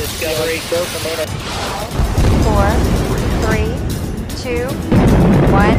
[0.00, 1.24] Run Discovery, go Pomona.
[2.44, 2.68] Four,
[3.44, 3.70] three,
[4.42, 4.66] two,
[5.52, 5.78] one.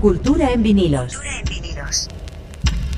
[0.00, 1.18] Cultura en vinilos.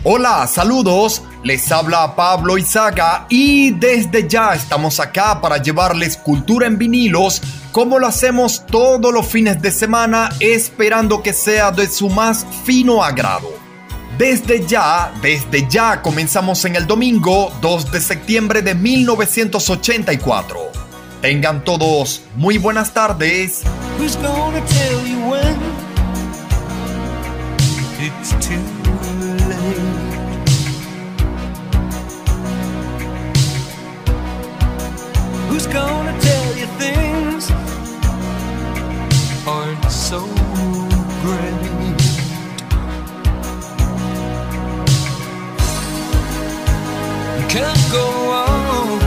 [0.04, 1.22] Hola, saludos.
[1.44, 7.40] Les habla Pablo Izaga y desde ya estamos acá para llevarles cultura en vinilos
[7.72, 13.02] como lo hacemos todos los fines de semana esperando que sea de su más fino
[13.04, 13.57] agrado.
[14.18, 20.58] Desde ya, desde ya comenzamos en el domingo 2 de septiembre de 1984.
[21.22, 23.62] Tengan todos muy buenas tardes.
[35.70, 36.37] Gonna tell
[47.58, 49.00] can't go on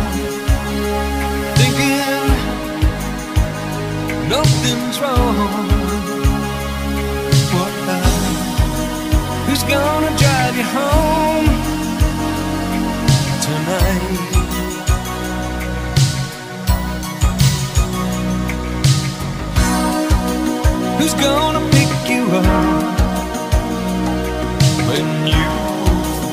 [1.60, 2.28] thinking
[4.28, 5.70] nothing's wrong.
[7.56, 7.74] What
[9.48, 11.48] Who's gonna drive you home
[13.48, 14.04] tonight?
[21.00, 22.46] Who's gonna pick you up
[24.88, 25.46] when you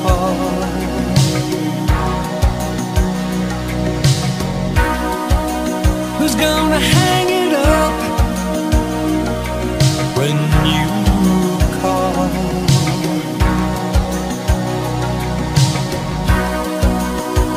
[0.03, 0.88] fall?
[6.39, 7.93] Gonna hang it up
[10.17, 10.37] when
[10.71, 10.87] you
[11.81, 12.13] call?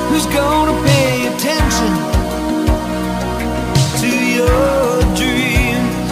[0.08, 1.92] Who's gonna pay attention
[4.00, 6.10] to your dreams?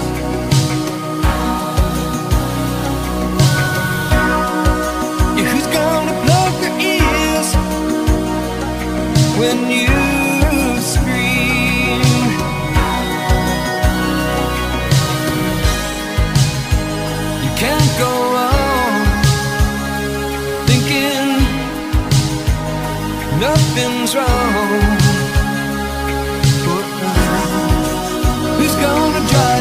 [5.38, 7.48] Yeah, who's gonna plug ears
[9.40, 9.79] when you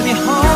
[0.09, 0.48] gonna drive you home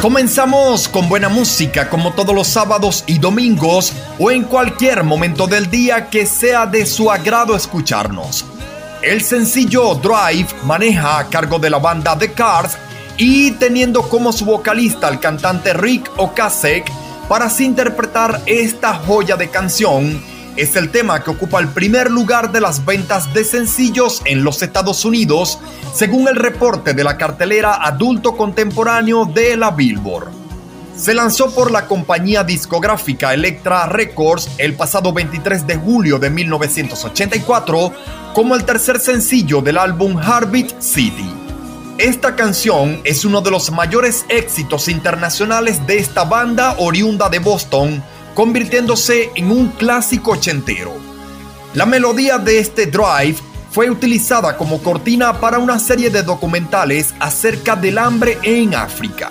[0.00, 5.70] Comenzamos con buena música como todos los sábados y domingos o en cualquier momento del
[5.70, 8.46] día que sea de su agrado escucharnos.
[9.02, 12.78] El sencillo Drive maneja a cargo de la banda The Cars
[13.18, 16.90] y teniendo como su vocalista al cantante Rick Ocasek
[17.28, 20.29] para así interpretar esta joya de canción.
[20.56, 24.62] Es el tema que ocupa el primer lugar de las ventas de sencillos en los
[24.62, 25.58] Estados Unidos,
[25.94, 30.28] según el reporte de la cartelera adulto contemporáneo de la Billboard.
[30.96, 37.92] Se lanzó por la compañía discográfica Elektra Records el pasado 23 de julio de 1984
[38.34, 41.30] como el tercer sencillo del álbum Heartbeat City.
[41.96, 48.02] Esta canción es uno de los mayores éxitos internacionales de esta banda oriunda de Boston,
[48.34, 50.92] convirtiéndose en un clásico ochentero.
[51.74, 53.36] La melodía de este drive
[53.70, 59.30] fue utilizada como cortina para una serie de documentales acerca del hambre en África.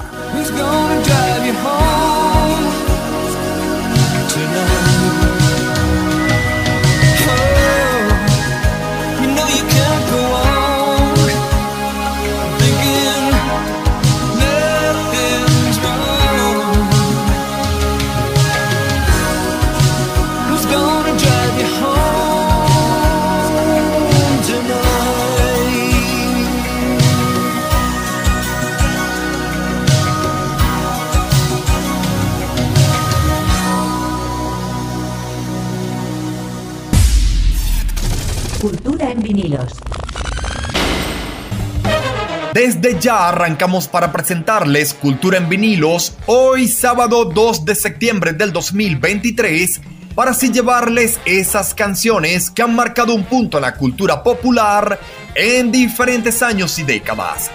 [42.53, 49.81] Desde ya arrancamos para presentarles Cultura en vinilos hoy sábado 2 de septiembre del 2023
[50.15, 54.99] para así llevarles esas canciones que han marcado un punto en la cultura popular
[55.35, 57.51] en diferentes años y décadas.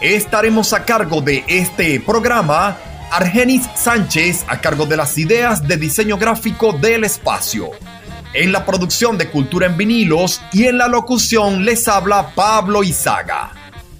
[0.00, 2.76] Estaremos a cargo de este programa
[3.12, 7.70] Argenis Sánchez a cargo de las ideas de diseño gráfico del espacio.
[8.34, 13.52] En la producción de Cultura en vinilos y en la locución les habla Pablo Izaga.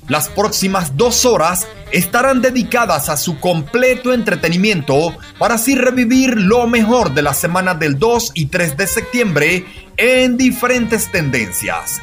[0.08, 7.14] Las próximas dos horas estarán dedicadas a su completo entretenimiento para así revivir lo mejor
[7.14, 9.66] de la semana del 2 y 3 de septiembre
[9.96, 12.00] en diferentes tendencias.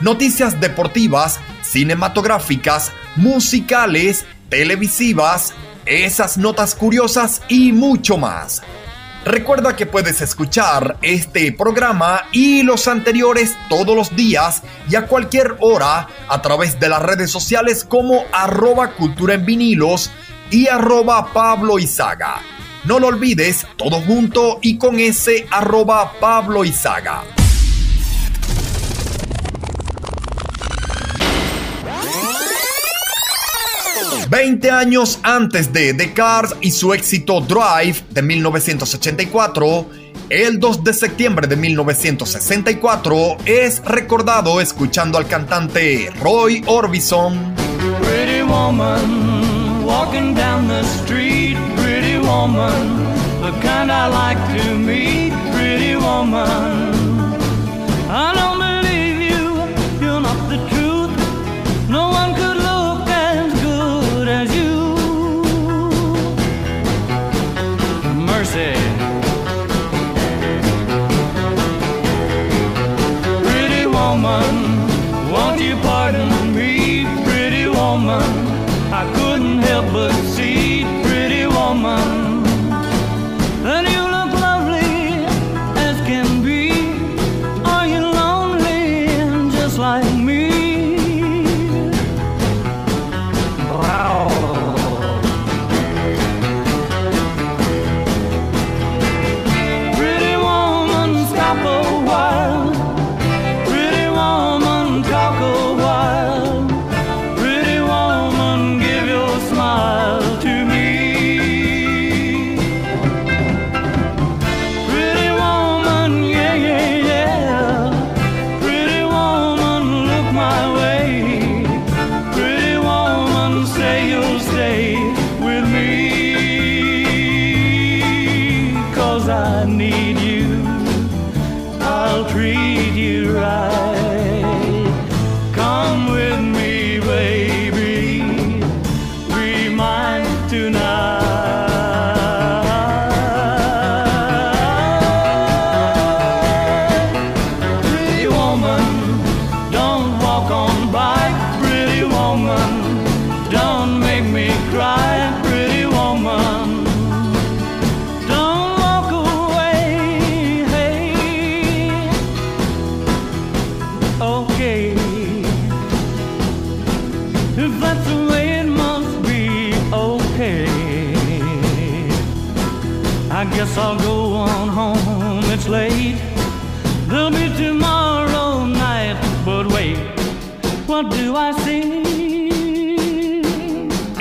[0.00, 5.54] Noticias deportivas, cinematográficas, musicales, televisivas,
[5.86, 8.62] esas notas curiosas y mucho más.
[9.24, 15.56] Recuerda que puedes escuchar este programa y los anteriores todos los días y a cualquier
[15.60, 20.10] hora a través de las redes sociales como arroba cultura en vinilos
[20.50, 21.76] y arroba Pablo.
[22.84, 26.62] No lo olvides, todo junto y con ese arroba Pablo.
[34.34, 39.86] 20 años antes de The Cars y su éxito Drive de 1984,
[40.28, 47.54] el 2 de septiembre de 1964 es recordado escuchando al cantante Roy Orbison.
[48.02, 53.06] Pretty woman, walking down the street, pretty woman,
[53.40, 56.83] the kind I like to meet, pretty woman.
[74.24, 78.22] Woman, won't you pardon me, pretty woman?
[79.00, 82.23] I couldn't help but see, pretty woman.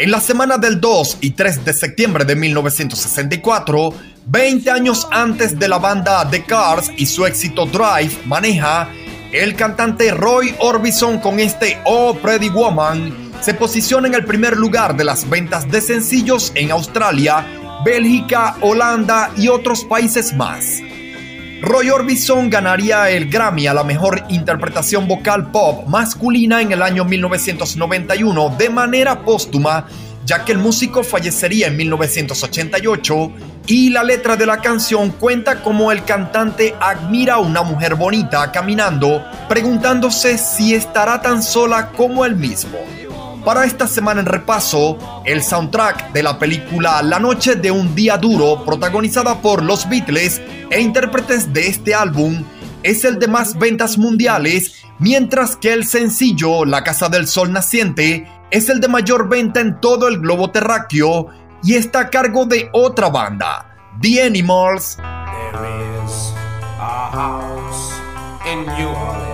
[0.03, 3.93] En la semana del 2 y 3 de septiembre de 1964,
[4.25, 8.89] 20 años antes de la banda The Cars y su éxito Drive maneja,
[9.31, 14.97] el cantante Roy Orbison con este Oh Pretty Woman se posiciona en el primer lugar
[14.97, 17.47] de las ventas de sencillos en Australia,
[17.85, 20.81] Bélgica, Holanda y otros países más.
[21.63, 27.05] Roy Orbison ganaría el Grammy a la mejor interpretación vocal pop masculina en el año
[27.05, 29.87] 1991 de manera póstuma,
[30.25, 33.31] ya que el músico fallecería en 1988
[33.67, 38.51] y la letra de la canción cuenta como el cantante admira a una mujer bonita
[38.51, 42.77] caminando, preguntándose si estará tan sola como él mismo.
[43.45, 48.17] Para esta semana en repaso, el soundtrack de la película La noche de un día
[48.17, 52.45] duro, protagonizada por los Beatles e intérpretes de este álbum,
[52.83, 58.25] es el de más ventas mundiales, mientras que el sencillo La Casa del Sol Naciente
[58.49, 61.27] es el de mayor venta en todo el globo terráqueo
[61.63, 64.95] y está a cargo de otra banda, The Animals.
[64.95, 66.33] There is
[66.79, 67.91] a house
[68.45, 69.33] in New Orleans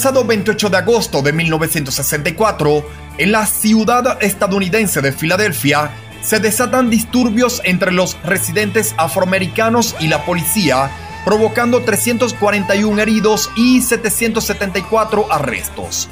[0.00, 2.86] pasado 28 de agosto de 1964,
[3.18, 5.90] en la ciudad estadounidense de Filadelfia,
[6.22, 10.90] se desatan disturbios entre los residentes afroamericanos y la policía,
[11.26, 16.08] provocando 341 heridos y 774 arrestos.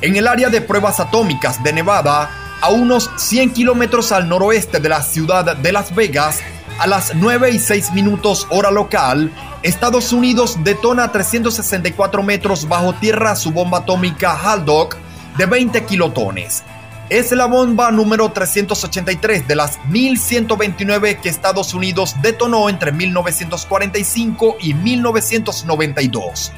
[0.00, 2.28] En el área de pruebas atómicas de Nevada,
[2.60, 6.40] a unos 100 kilómetros al noroeste de la ciudad de Las Vegas,
[6.80, 9.30] a las 9 y 6 minutos hora local,
[9.62, 14.96] Estados Unidos detona 364 metros bajo tierra su bomba atómica Haldock
[15.36, 16.62] de 20 kilotones.
[17.10, 24.74] Es la bomba número 383 de las 1129 que Estados Unidos detonó entre 1945 y
[24.74, 26.52] 1992.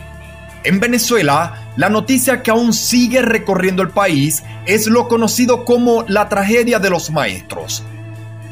[0.64, 6.28] En Venezuela, la noticia que aún sigue recorriendo el país es lo conocido como la
[6.28, 7.82] tragedia de los maestros.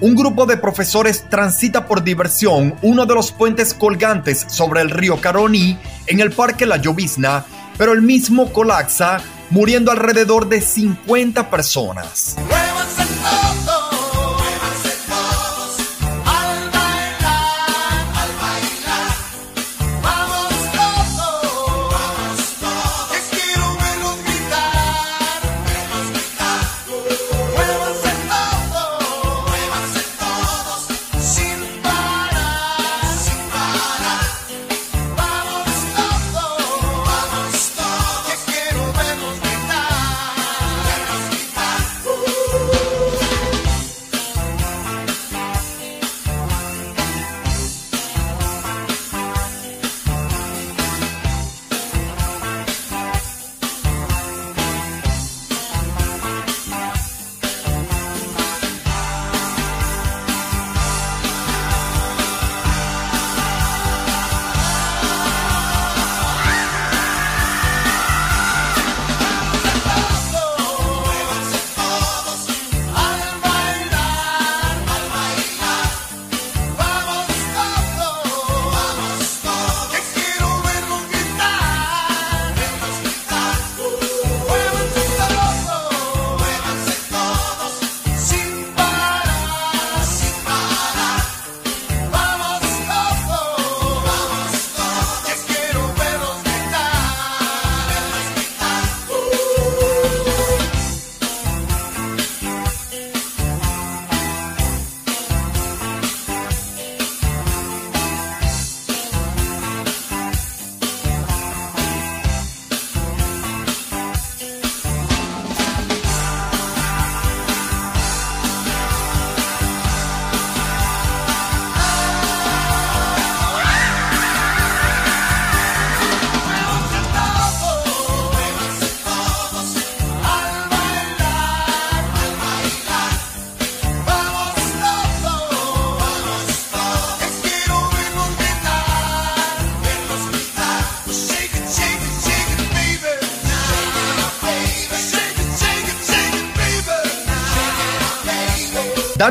[0.00, 5.20] Un grupo de profesores transita por diversión uno de los puentes colgantes sobre el río
[5.20, 5.76] Caroní
[6.06, 7.44] en el Parque La Llovizna,
[7.76, 12.36] pero el mismo colapsa, muriendo alrededor de 50 personas.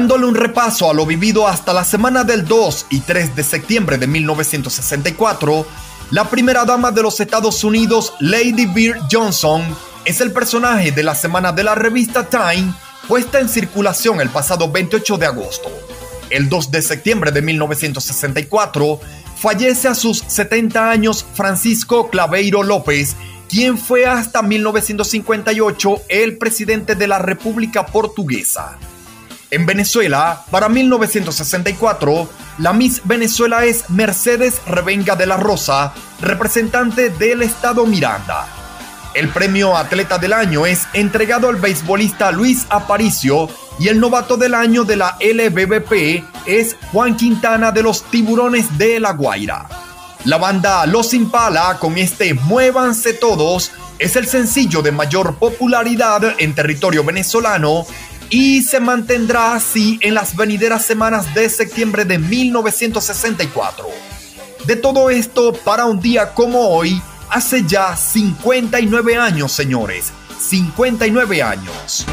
[0.08, 3.98] Dándole un repaso a lo vivido hasta la semana del 2 y 3 de septiembre
[3.98, 5.68] de 1964,
[6.12, 9.64] la primera dama de los Estados Unidos, Lady Bird Johnson,
[10.06, 12.74] es el personaje de la semana de la revista Time,
[13.10, 15.70] puesta en circulación el pasado 28 de agosto.
[16.30, 19.02] El 2 de septiembre de 1964,
[19.36, 23.18] fallece a sus 70 años Francisco Claveiro López,
[23.50, 28.80] quien fue hasta 1958 el presidente de la República Portuguesa.
[29.50, 37.44] En Venezuela, para 1964, la Miss Venezuela es Mercedes Revenga de la Rosa, representante del
[37.44, 38.46] estado Miranda.
[39.14, 43.48] El premio Atleta del Año es entregado al beisbolista Luis Aparicio
[43.80, 49.00] y el novato del año de la LBBP es Juan Quintana de los Tiburones de
[49.00, 49.66] La Guaira.
[50.26, 56.54] La banda Los Impala con este Muévanse Todos es el sencillo de mayor popularidad en
[56.54, 57.86] territorio venezolano
[58.30, 63.88] y se mantendrá así en las venideras semanas de septiembre de 1964.
[64.66, 72.06] De todo esto, para un día como hoy, hace ya 59 años, señores, 59 años.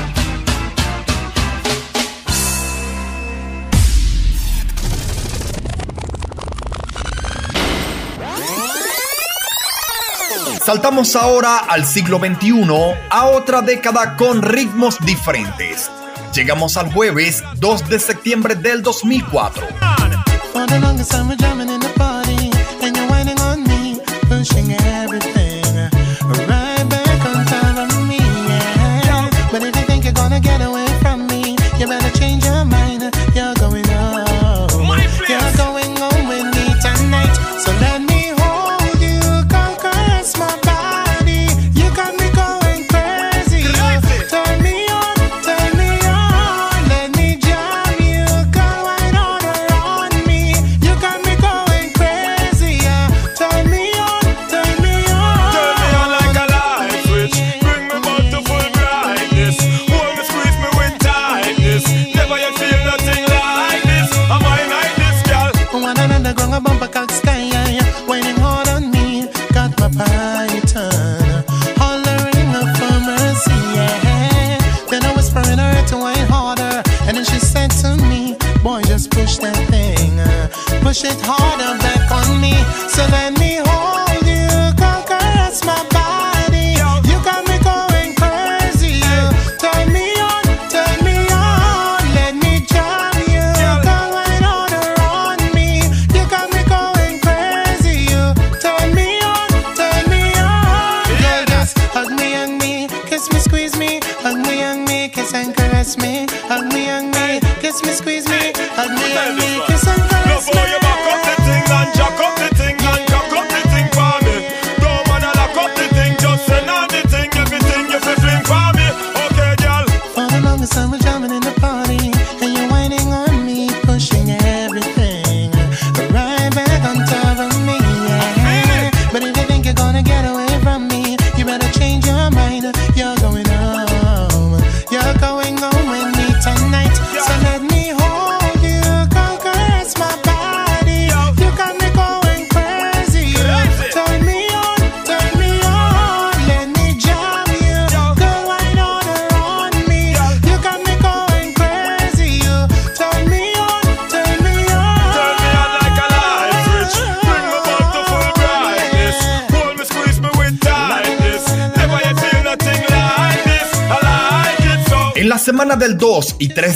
[10.65, 12.63] Saltamos ahora al siglo XXI,
[13.11, 15.91] a otra década con ritmos diferentes.
[16.35, 19.69] Llegamos al jueves 2 de septiembre del 2004.
[21.05, 21.45] semana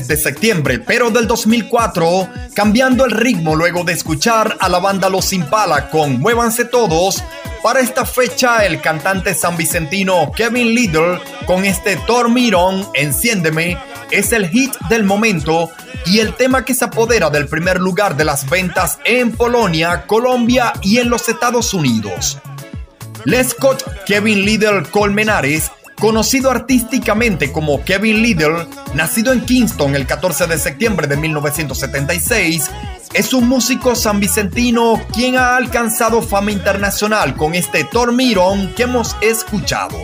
[0.09, 5.33] de septiembre, pero del 2004, cambiando el ritmo luego de escuchar a la banda Los
[5.33, 7.23] Impala con Muévanse Todos,
[7.63, 13.79] para esta fecha el cantante san vicentino Kevin Little con este Tormirón, Enciéndeme,
[14.11, 15.71] es el hit del momento
[16.07, 20.73] y el tema que se apodera del primer lugar de las ventas en Polonia, Colombia
[20.83, 22.39] y en los Estados Unidos.
[23.25, 30.57] Lescott Kevin Little Colmenares Conocido artísticamente como Kevin Liddell, nacido en Kingston el 14 de
[30.57, 32.71] septiembre de 1976,
[33.15, 39.99] es un músico sanvicentino quien ha alcanzado fama internacional con este Tormirón que hemos escuchado.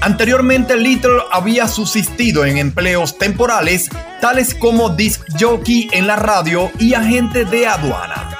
[0.00, 6.94] Anteriormente Little había subsistido en empleos temporales tales como disc jockey en la radio y
[6.94, 8.36] agente de aduana.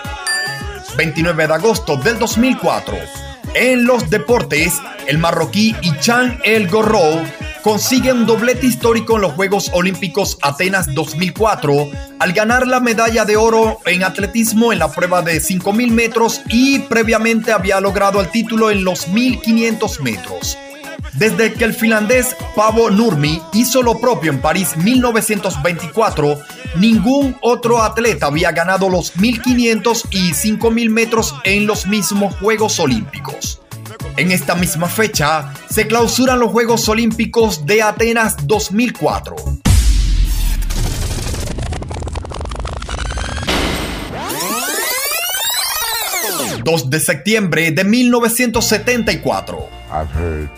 [0.97, 2.97] 29 de agosto del 2004.
[3.55, 4.75] En los deportes,
[5.09, 7.23] el marroquí Ichan El Gorro
[7.63, 13.37] consigue un doblete histórico en los Juegos Olímpicos Atenas 2004 al ganar la medalla de
[13.37, 18.71] oro en atletismo en la prueba de 5.000 metros y previamente había logrado el título
[18.71, 20.59] en los 1.500 metros.
[21.15, 26.39] Desde que el finlandés Pavo Nurmi hizo lo propio en París 1924,
[26.77, 33.61] ningún otro atleta había ganado los 1500 y 5000 metros en los mismos Juegos Olímpicos.
[34.19, 39.37] En esta misma fecha se clausuran los Juegos Olímpicos de Atenas 2004.
[46.65, 49.69] 2 de septiembre de 1974.
[49.93, 50.49] I've heard.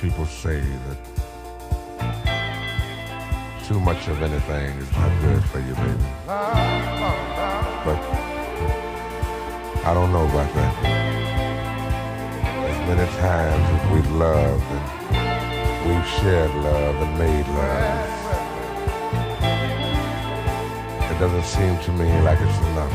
[12.89, 18.09] Many times as we've loved and we've shared love and made love,
[21.11, 22.95] it doesn't seem to me like it's enough.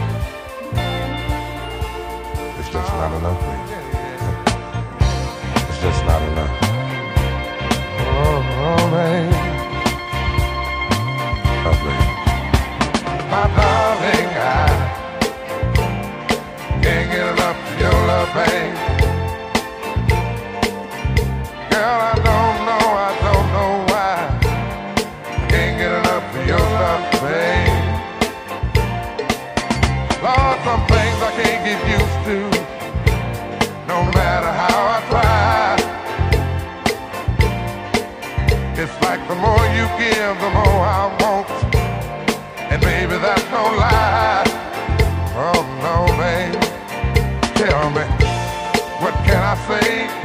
[2.60, 3.76] It's just not enough, baby
[5.86, 6.50] just not enough.
[8.00, 9.38] Oh, oh baby.
[11.68, 12.06] Oh, baby.
[13.30, 14.66] My darling, I
[16.82, 18.95] can't get enough of your love, babe.
[21.76, 24.16] Girl, I don't know, I don't know why.
[25.52, 27.76] Can't get enough of your love, babe.
[30.24, 32.38] Lord, some things I can't get used to.
[33.92, 35.76] No matter how I try.
[38.82, 41.50] It's like the more you give, the more I want.
[42.72, 44.48] And baby, that's no lie.
[45.36, 46.56] Oh no, babe.
[47.60, 48.06] Tell me,
[49.04, 50.25] what can I say?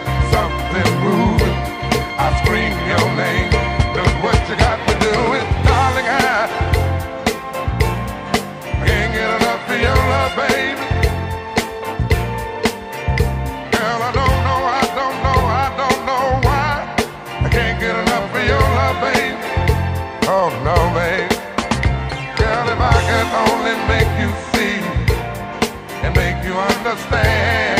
[20.43, 21.29] Oh no, babe.
[22.35, 24.81] Girl, if I could only make you see
[26.01, 27.77] and make you understand.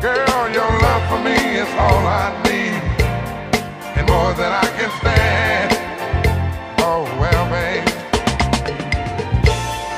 [0.00, 2.80] Girl, your love for me is all I need,
[3.92, 5.68] and more than I can stand.
[6.80, 7.84] Oh, well, babe,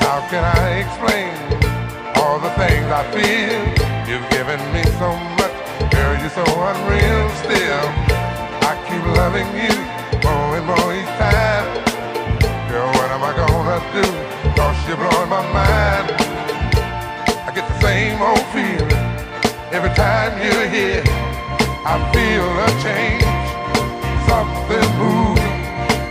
[0.03, 1.31] how can I explain
[2.19, 3.55] all the things I feel?
[4.03, 5.55] You've given me so much,
[5.93, 8.11] girl, you're so unreal still.
[9.01, 9.73] Keep loving you
[10.21, 11.65] more and more each time.
[12.69, 14.05] Girl, what am I gonna do?
[14.53, 16.11] Cause you're blowing my mind.
[17.47, 18.91] I get the same old feeling
[19.73, 21.01] every time you're here.
[21.83, 23.25] I feel a change,
[24.29, 25.55] something moving.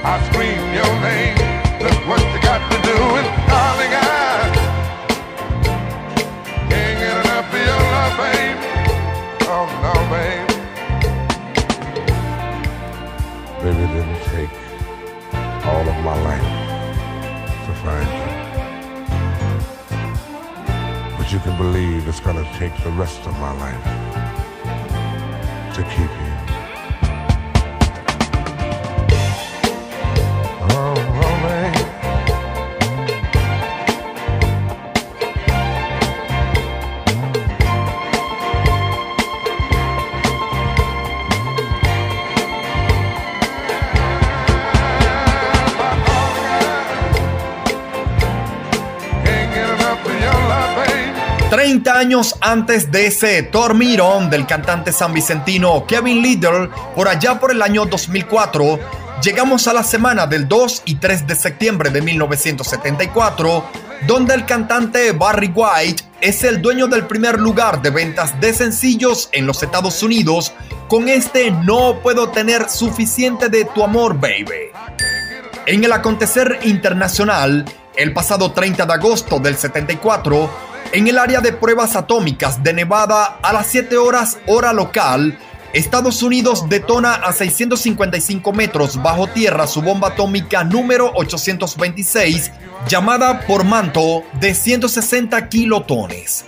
[0.03, 1.38] I scream your name.
[1.79, 4.50] Look what you got to do, and darling, I
[6.68, 8.66] can't get enough of your love, baby.
[9.46, 10.50] Oh no, baby.
[13.62, 14.51] It didn't take
[15.66, 16.51] all of my life
[17.66, 18.29] to find you.
[21.18, 23.85] But you can believe it's gonna take the rest of my life
[25.75, 26.30] to keep you.
[51.90, 57.50] 30 años antes de ese Tormirón del cantante san vicentino Kevin Little, por allá por
[57.50, 58.79] el año 2004,
[59.22, 63.64] llegamos a la semana del 2 y 3 de septiembre de 1974,
[64.07, 69.29] donde el cantante Barry White es el dueño del primer lugar de ventas de sencillos
[69.33, 70.53] en los Estados Unidos
[70.88, 74.70] con este No puedo tener suficiente de tu amor, baby.
[75.66, 77.64] En el acontecer internacional,
[77.96, 83.38] el pasado 30 de agosto del 74, en el área de pruebas atómicas de Nevada
[83.42, 85.38] a las 7 horas hora local,
[85.72, 92.50] Estados Unidos detona a 655 metros bajo tierra su bomba atómica número 826,
[92.88, 96.44] llamada por manto de 160 kilotones.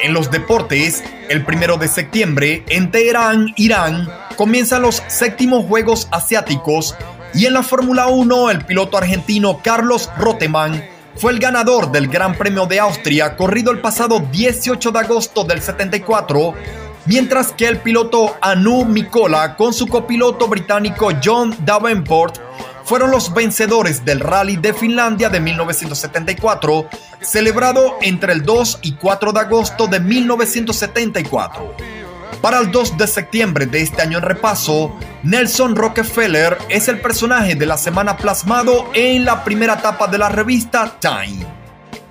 [0.00, 6.94] En los deportes, el primero de septiembre, en Teherán, Irán, comienzan los séptimos Juegos Asiáticos
[7.34, 12.36] y en la Fórmula 1 el piloto argentino Carlos Roteman fue el ganador del Gran
[12.36, 16.54] Premio de Austria corrido el pasado 18 de agosto del 74
[17.06, 22.38] mientras que el piloto Anu Mikola con su copiloto británico John Davenport
[22.84, 26.88] fueron los vencedores del Rally de Finlandia de 1974,
[27.20, 31.76] celebrado entre el 2 y 4 de agosto de 1974.
[32.40, 37.56] Para el 2 de septiembre de este año en repaso, Nelson Rockefeller es el personaje
[37.56, 41.44] de la semana plasmado en la primera etapa de la revista Time.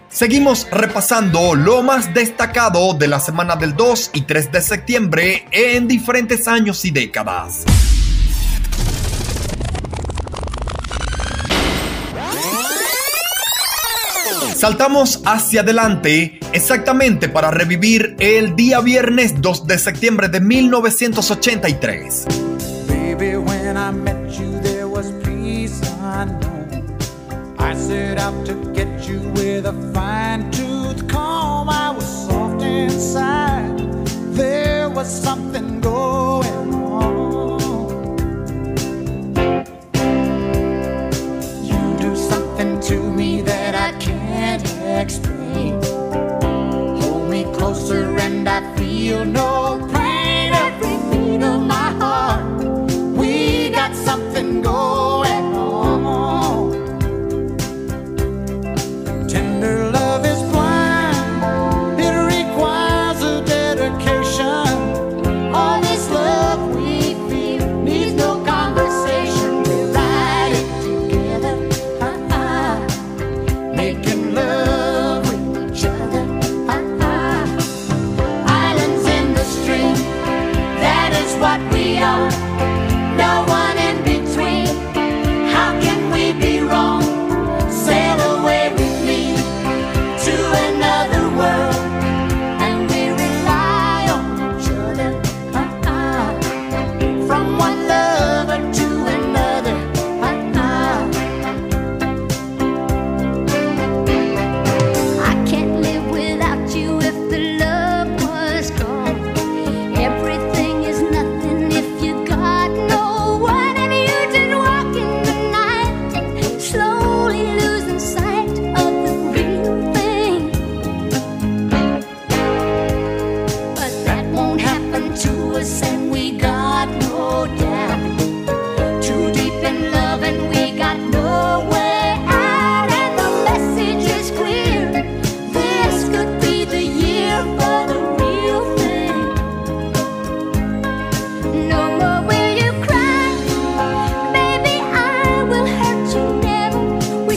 [0.09, 5.87] Seguimos repasando lo más destacado de la semana del 2 y 3 de septiembre en
[5.87, 7.63] diferentes años y décadas.
[14.57, 22.25] Saltamos hacia adelante exactamente para revivir el día viernes 2 de septiembre de 1983.
[27.59, 31.05] I set out to get you with a fine tooth.
[31.13, 33.77] I was soft inside.
[34.33, 37.59] There was something going on.
[41.63, 44.16] You do something to me that I can't
[44.65, 45.81] explain.
[47.01, 50.53] Hold me closer and I feel no pain.
[50.53, 52.63] Every beat of my heart,
[53.17, 54.96] we got something going.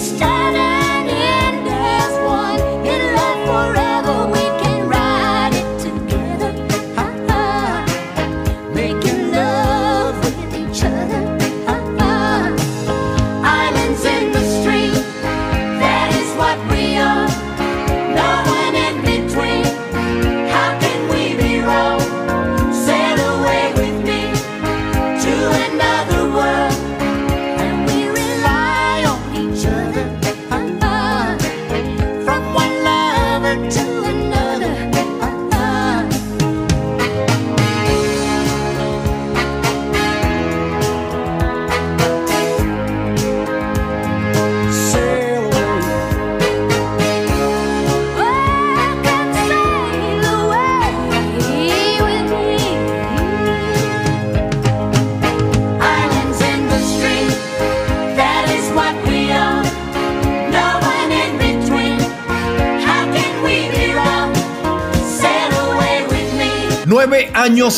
[0.01, 0.40] Stop.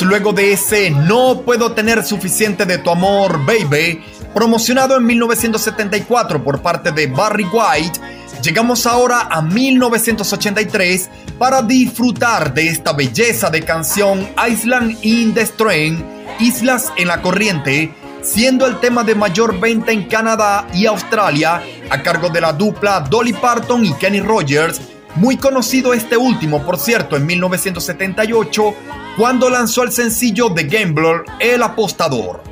[0.01, 4.03] Luego de ese No puedo tener suficiente de tu amor, baby,
[4.33, 8.01] promocionado en 1974 por parte de Barry White,
[8.43, 16.03] llegamos ahora a 1983 para disfrutar de esta belleza de canción Island in the Stream,
[16.41, 22.03] Islas en la Corriente, siendo el tema de mayor venta en Canadá y Australia a
[22.03, 24.81] cargo de la dupla Dolly Parton y Kenny Rogers,
[25.17, 28.75] muy conocido este último, por cierto, en 1978
[29.17, 32.43] cuando lanzó el sencillo de Gambler El Apostador.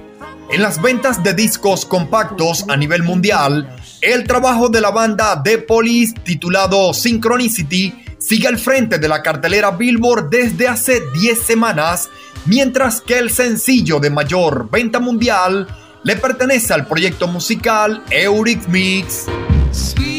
[0.50, 5.58] En las ventas de discos compactos a nivel mundial, el trabajo de la banda The
[5.58, 12.10] Police titulado Synchronicity sigue al frente de la cartelera Billboard desde hace 10 semanas,
[12.44, 15.66] mientras que el sencillo de mayor venta mundial
[16.02, 19.26] le pertenece al proyecto musical Eurythmics.
[19.72, 20.09] hasta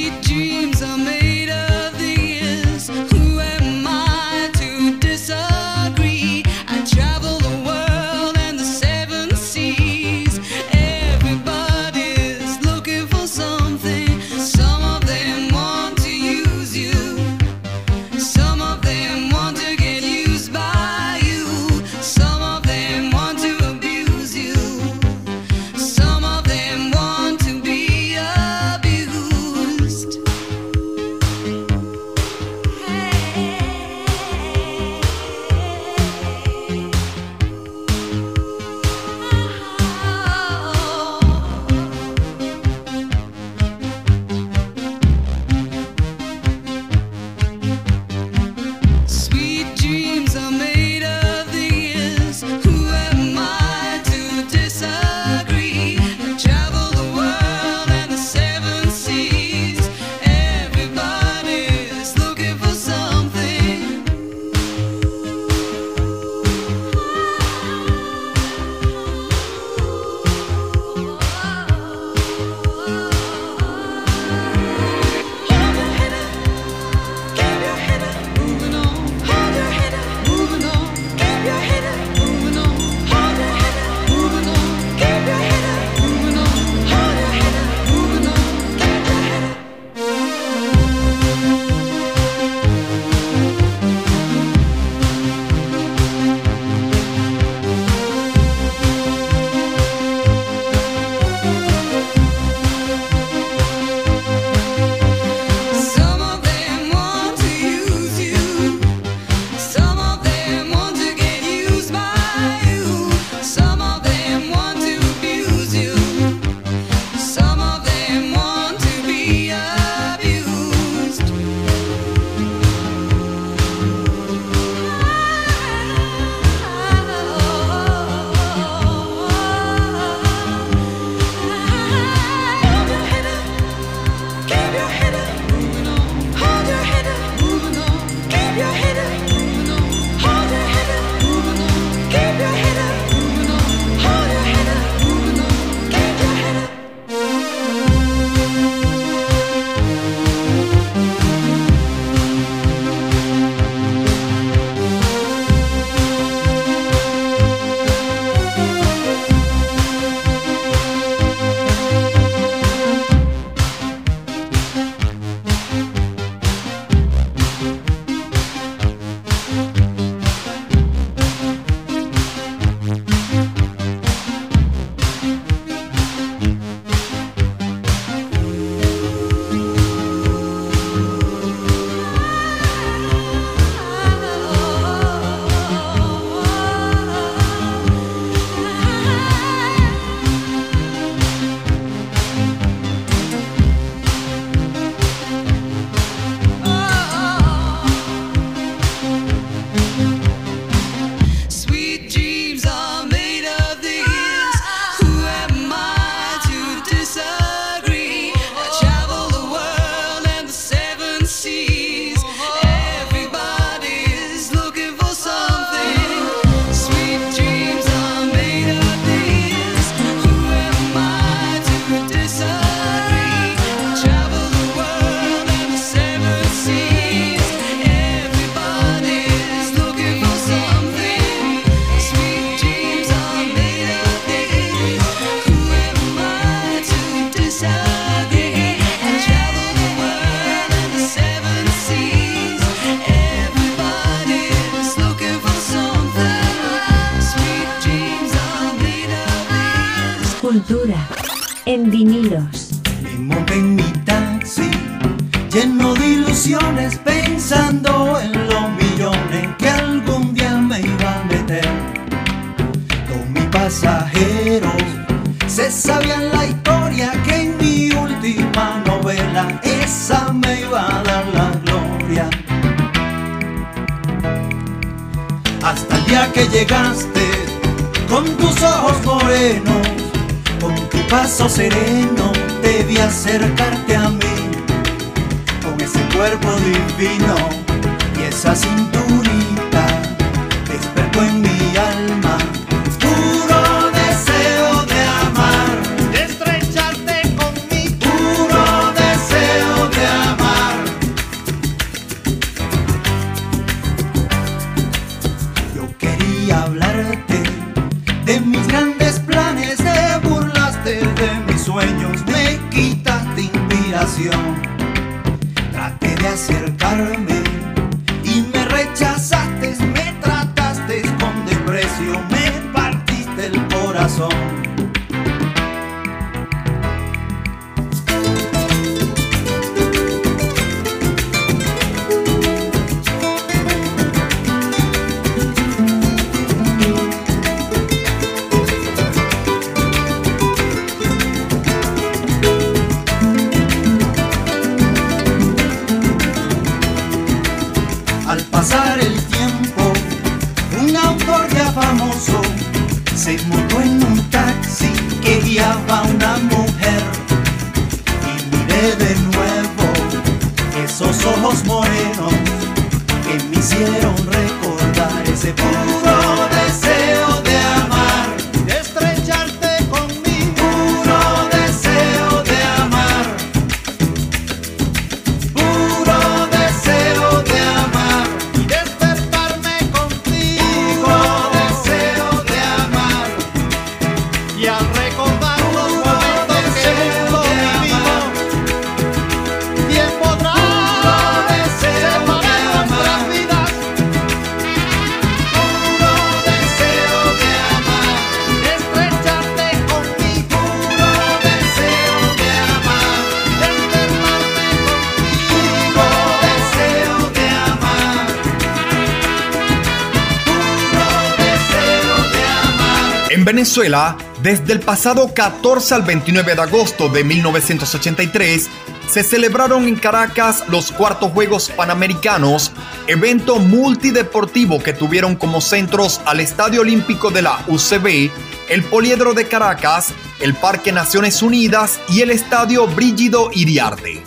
[414.41, 418.69] Desde el pasado 14 al 29 de agosto de 1983,
[419.09, 422.71] se celebraron en Caracas los cuartos Juegos Panamericanos,
[423.07, 428.31] evento multideportivo que tuvieron como centros al Estadio Olímpico de la UCB,
[428.69, 434.23] el Poliedro de Caracas, el Parque Naciones Unidas y el Estadio Brígido Iriarte.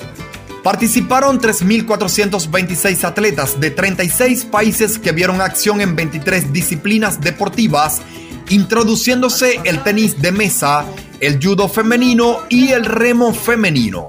[0.62, 8.00] Participaron 3.426 atletas de 36 países que vieron acción en 23 disciplinas deportivas,
[8.48, 10.84] introduciéndose el tenis de mesa,
[11.20, 14.06] el judo femenino y el remo femenino.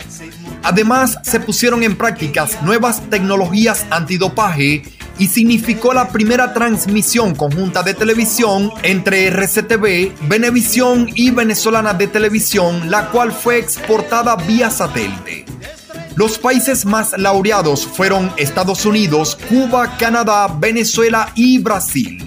[0.63, 4.81] Además, se pusieron en prácticas nuevas tecnologías antidopaje
[5.19, 12.89] y significó la primera transmisión conjunta de televisión entre RCTV, Venevisión y Venezolana de Televisión,
[12.89, 15.45] la cual fue exportada vía satélite.
[16.15, 22.24] Los países más laureados fueron Estados Unidos, Cuba, Canadá, Venezuela y Brasil.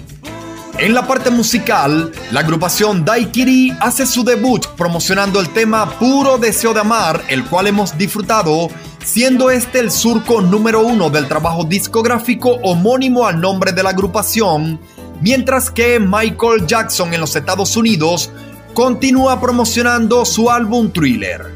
[0.81, 6.73] En la parte musical, la agrupación Daikiri hace su debut promocionando el tema Puro Deseo
[6.73, 8.69] de Amar, el cual hemos disfrutado,
[9.03, 14.79] siendo este el surco número uno del trabajo discográfico homónimo al nombre de la agrupación,
[15.19, 18.31] mientras que Michael Jackson en los Estados Unidos
[18.73, 21.51] continúa promocionando su álbum Thriller.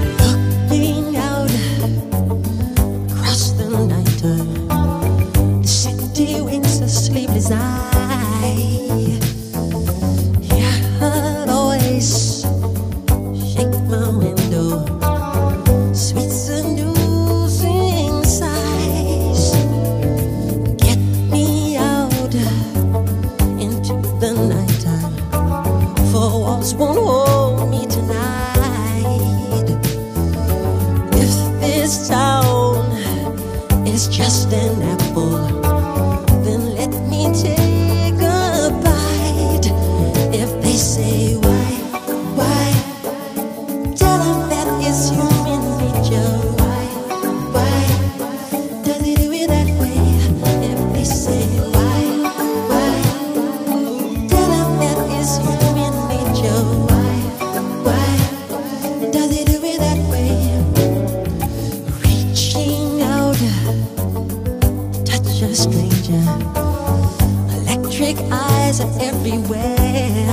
[68.14, 70.28] Electric eyes are everywhere.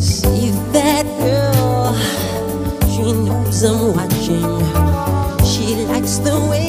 [0.00, 1.94] See that girl,
[2.88, 5.46] she knows I'm watching.
[5.46, 6.61] She likes the way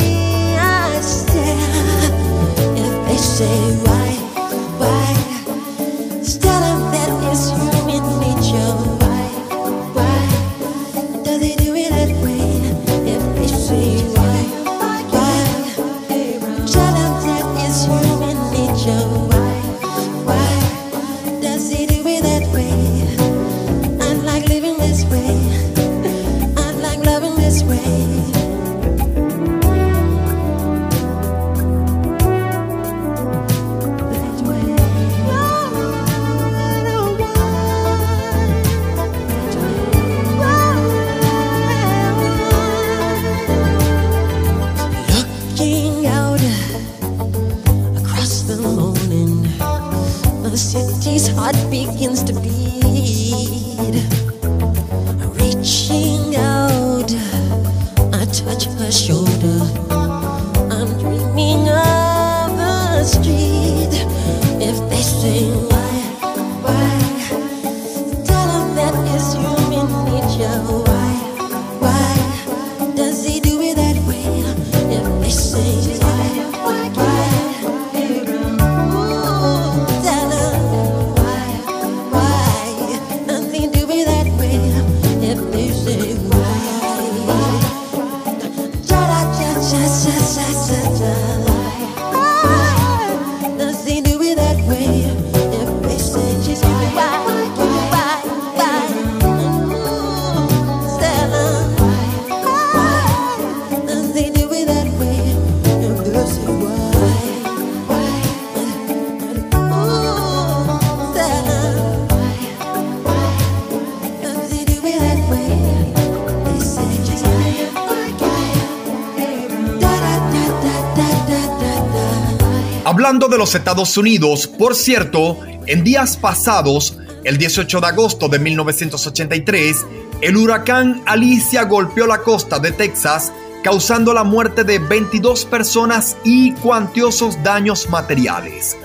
[123.20, 125.38] De los Estados Unidos, por cierto,
[125.68, 129.86] en días pasados, el 18 de agosto de 1983,
[130.22, 133.32] el huracán Alicia golpeó la costa de Texas,
[133.64, 138.76] causando la muerte de 22 personas y cuantiosos daños materiales.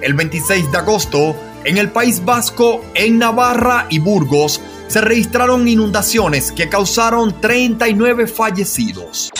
[0.00, 6.52] El 26 de agosto, en el País Vasco, en Navarra y Burgos, se registraron inundaciones
[6.52, 9.32] que causaron 39 fallecidos.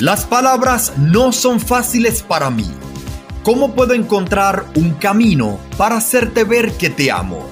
[0.00, 2.70] Las palabras no son fáciles para mí.
[3.42, 7.48] ¿Cómo puedo encontrar un camino para hacerte ver que te amo?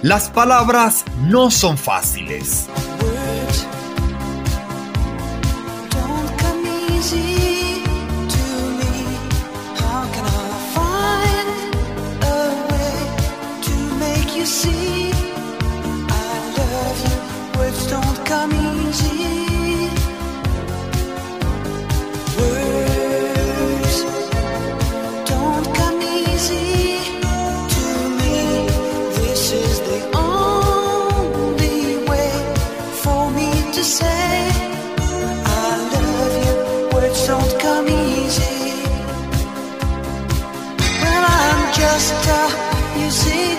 [0.00, 2.66] Las palabras no son fáciles.
[43.02, 43.52] Music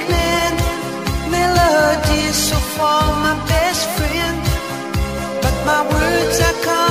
[2.34, 4.42] so far my best friend.
[5.42, 6.83] But my words are coming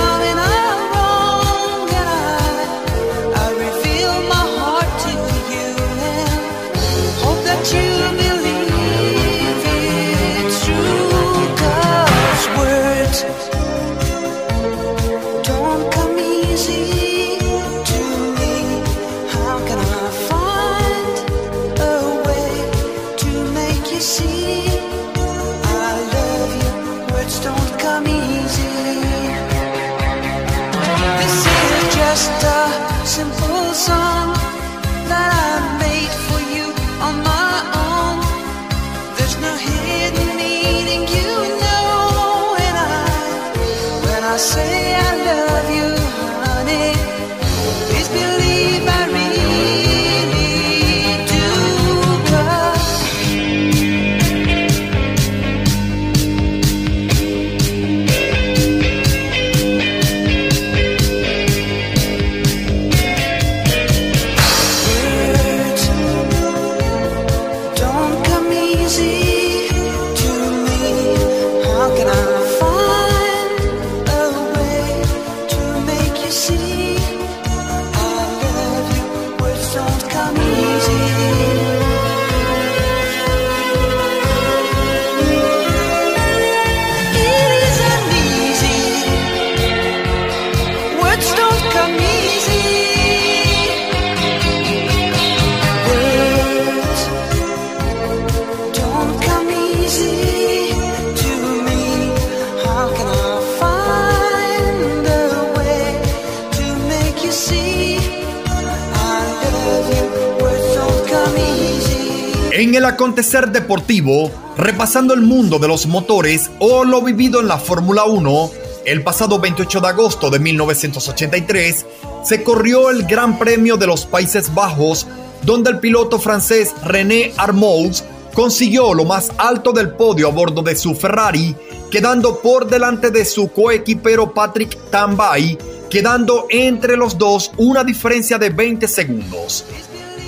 [112.82, 118.02] el acontecer deportivo, repasando el mundo de los motores o lo vivido en la Fórmula
[118.06, 118.50] 1,
[118.86, 121.86] el pasado 28 de agosto de 1983
[122.24, 125.06] se corrió el Gran Premio de los Países Bajos,
[125.42, 128.02] donde el piloto francés René Armouz
[128.34, 131.54] consiguió lo más alto del podio a bordo de su Ferrari,
[131.88, 135.56] quedando por delante de su coequipero Patrick Tambay,
[135.88, 139.66] quedando entre los dos una diferencia de 20 segundos.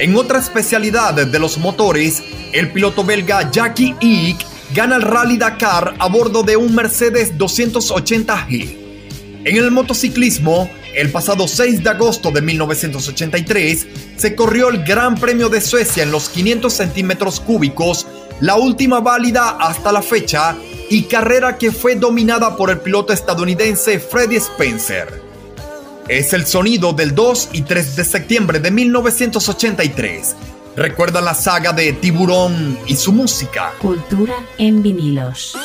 [0.00, 2.20] En otra especialidad de los motores,
[2.52, 8.76] el piloto belga Jackie Ick gana el Rally Dakar a bordo de un Mercedes 280G.
[9.44, 13.86] En el motociclismo, el pasado 6 de agosto de 1983
[14.16, 18.08] se corrió el Gran Premio de Suecia en los 500 centímetros cúbicos,
[18.40, 20.56] la última válida hasta la fecha
[20.90, 25.23] y carrera que fue dominada por el piloto estadounidense Freddie Spencer.
[26.08, 30.36] Es el sonido del 2 y 3 de septiembre de 1983.
[30.76, 33.72] Recuerda la saga de Tiburón y su música.
[33.80, 35.56] Cultura en vinilos.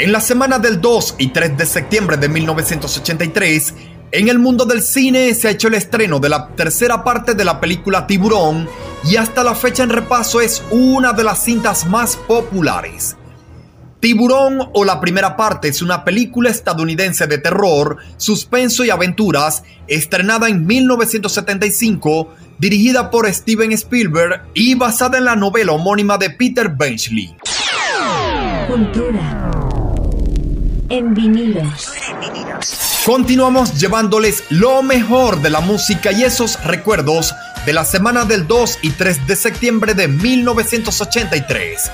[0.00, 3.74] En la semana del 2 y 3 de septiembre de 1983,
[4.12, 7.44] en el mundo del cine se ha hecho el estreno de la tercera parte de
[7.44, 8.66] la película Tiburón
[9.04, 13.14] y hasta la fecha en repaso es una de las cintas más populares.
[14.00, 20.48] Tiburón o la primera parte es una película estadounidense de terror, suspenso y aventuras estrenada
[20.48, 27.36] en 1975, dirigida por Steven Spielberg y basada en la novela homónima de Peter Benchley.
[30.90, 31.88] En vinilos.
[33.06, 37.34] Continuamos llevándoles lo mejor de la música y esos recuerdos
[37.64, 41.90] de la semana del 2 y 3 de septiembre de 1983.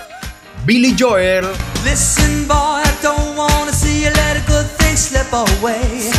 [0.64, 1.46] Billy Joel,
[1.84, 6.10] Listen, boy, I don't wanna see you let a good thing slip away.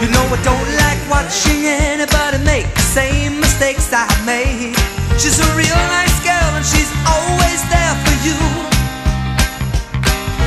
[0.00, 4.74] You know I don't like watching anybody make the same mistakes I made.
[5.18, 8.38] She's a real nice girl and she's always there for you.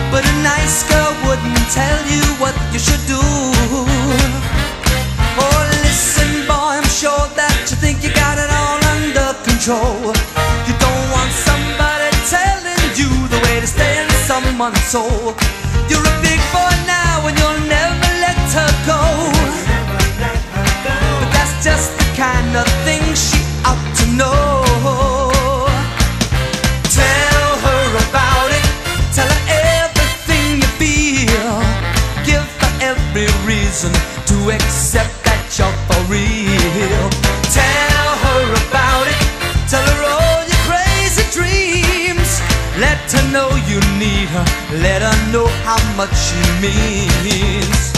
[0.10, 1.03] But a nice girl
[1.64, 3.20] wouldn't tell you what you should do.
[5.40, 10.12] Oh, listen, boy, I'm sure that you think you got it all under control.
[10.68, 15.36] You don't want somebody telling you the way to stay in someone's soul.
[15.88, 19.02] You're a big boy now and you'll never let her go.
[20.20, 24.63] But that's just the kind of thing she ought to know.
[34.52, 37.06] Accept that you're for real.
[37.54, 39.20] Tell her about it.
[39.70, 42.42] Tell her all your crazy dreams.
[42.80, 44.46] Let her know you need her.
[44.82, 47.94] Let her know how much she means.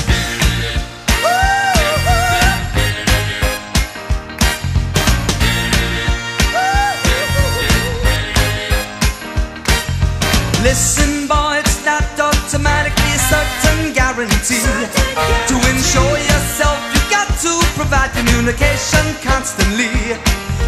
[10.66, 14.66] Listen, boy, it's not automatically a certain guarantee.
[15.48, 15.65] To ensure
[17.88, 19.94] provide communication constantly.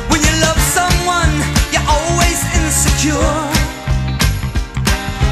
[0.09, 1.33] When you love someone,
[1.73, 3.37] you're always insecure.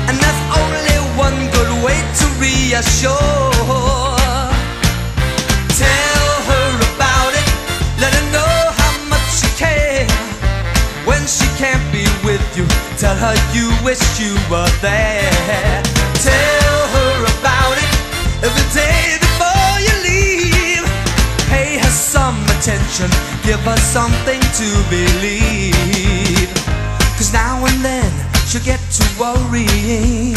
[0.10, 3.14] And that's only one good way to reassure.
[5.78, 7.48] Tell her about it,
[8.02, 10.08] let her know how much you care.
[11.06, 12.66] When she can't be with you,
[12.98, 15.84] tell her you wish you were there.
[16.30, 17.92] Tell her about it
[18.42, 19.25] every day
[22.66, 23.12] attention,
[23.44, 26.50] give us something to believe.
[27.14, 28.12] Cause now and then
[28.48, 30.34] she'll get to worrying.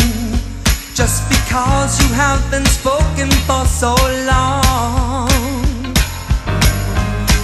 [0.95, 3.97] Just because you have been spoken for so
[4.29, 5.31] long.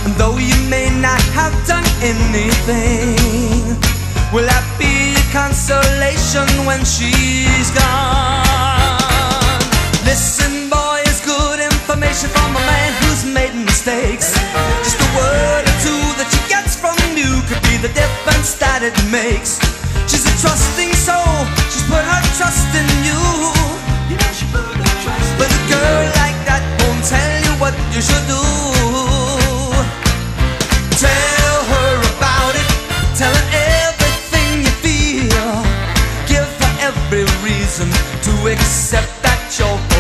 [0.05, 3.81] And though you may not have done anything,
[4.35, 8.45] will that be a consolation when she's gone?
[10.05, 14.35] Listen, boy, it's good information from a man made mistakes.
[14.85, 18.83] Just a word or two that she gets from you could be the difference that
[18.85, 19.57] it makes.
[20.11, 23.21] She's a trusting soul, she's put her trust in you.
[25.39, 28.45] But a girl like that won't tell you what you should do.
[31.01, 32.69] Tell her about it.
[33.17, 33.49] Tell her
[33.89, 35.49] everything you feel.
[36.29, 37.89] Give her every reason
[38.27, 39.94] to accept that you're.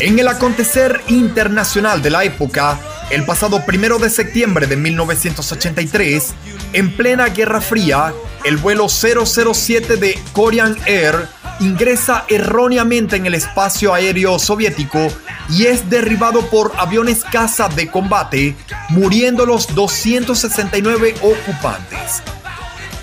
[0.00, 2.80] En el acontecer internacional de la época,
[3.10, 6.32] el pasado primero de septiembre de 1983,
[6.72, 11.28] en plena Guerra Fría, el vuelo 007 de Korean Air
[11.60, 15.06] ingresa erróneamente en el espacio aéreo soviético
[15.50, 18.56] y es derribado por aviones caza de combate,
[18.88, 22.22] muriendo los 269 ocupantes.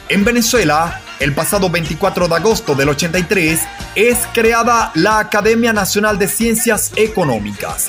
[0.09, 3.59] En Venezuela, el pasado 24 de agosto del 83,
[3.95, 7.87] es creada la Academia Nacional de Ciencias Económicas.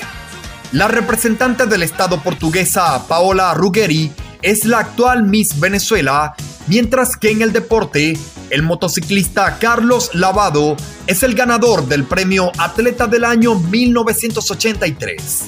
[0.71, 4.11] La representante del Estado portuguesa Paola Ruggeri
[4.41, 6.35] es la actual Miss Venezuela,
[6.67, 8.17] mientras que en el deporte,
[8.49, 10.75] el motociclista Carlos Lavado
[11.07, 15.45] es el ganador del premio Atleta del Año 1983.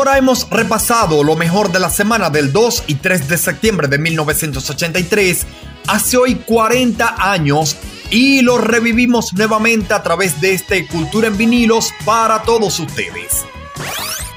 [0.00, 3.98] Ahora hemos repasado lo mejor de la semana del 2 y 3 de septiembre de
[3.98, 5.46] 1983,
[5.88, 7.76] hace hoy 40 años,
[8.08, 13.44] y lo revivimos nuevamente a través de este Cultura en vinilos para todos ustedes.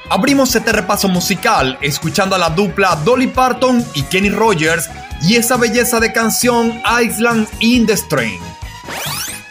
[0.10, 4.90] Abrimos este repaso musical escuchando a la dupla Dolly Parton y Kenny Rogers
[5.22, 8.53] y esa belleza de canción Island in the Strain.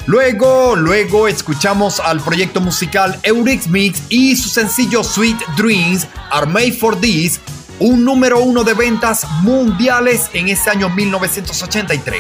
[0.07, 6.73] Luego, luego escuchamos al proyecto musical Eurix Mix y su sencillo Sweet Dreams Are Made
[6.73, 7.41] for This,
[7.79, 12.19] un número uno de ventas mundiales en ese año 1983.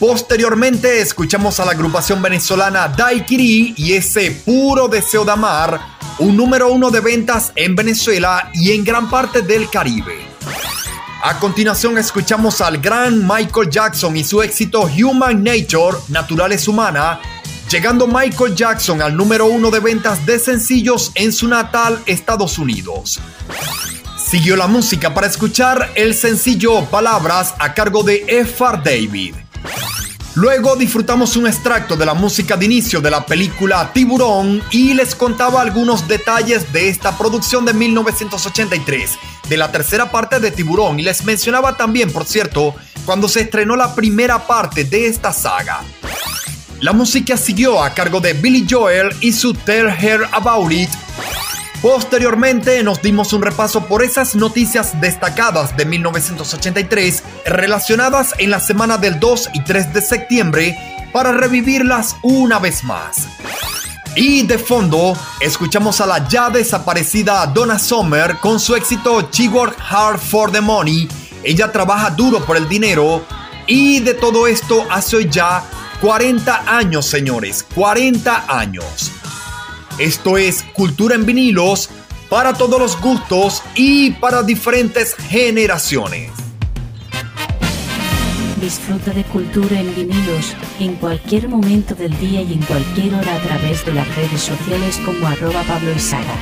[0.00, 5.78] Posteriormente escuchamos a la agrupación venezolana Daiquiri y ese puro deseo de amar,
[6.18, 10.33] un número uno de ventas en Venezuela y en gran parte del Caribe.
[11.26, 17.18] A continuación escuchamos al gran Michael Jackson y su éxito Human Nature, Naturales Humana,
[17.70, 23.20] llegando Michael Jackson al número uno de ventas de sencillos en su natal Estados Unidos.
[24.18, 28.82] Siguió la música para escuchar el sencillo Palabras a cargo de F.R.
[28.84, 29.34] David.
[30.34, 35.14] Luego disfrutamos un extracto de la música de inicio de la película Tiburón y les
[35.14, 39.12] contaba algunos detalles de esta producción de 1983,
[39.48, 42.74] de la tercera parte de Tiburón y les mencionaba también, por cierto,
[43.04, 45.80] cuando se estrenó la primera parte de esta saga.
[46.80, 50.90] La música siguió a cargo de Billy Joel y su Tell Her About It
[51.84, 58.96] Posteriormente nos dimos un repaso por esas noticias destacadas de 1983 relacionadas en la semana
[58.96, 60.78] del 2 y 3 de septiembre
[61.12, 63.28] para revivirlas una vez más.
[64.16, 69.82] Y de fondo, escuchamos a la ya desaparecida Donna Summer con su éxito She Worked
[69.90, 71.08] Hard for the Money.
[71.42, 73.24] Ella trabaja duro por el dinero.
[73.66, 75.64] Y de todo esto hace ya
[76.00, 77.66] 40 años, señores.
[77.74, 79.10] 40 años.
[79.98, 81.90] Esto es Cultura en vinilos
[82.28, 86.43] para todos los gustos y para diferentes generaciones.
[88.64, 93.42] Disfruta de cultura en vinilos en cualquier momento del día y en cualquier hora a
[93.42, 96.38] través de las redes sociales como arroba Pablo Izaga.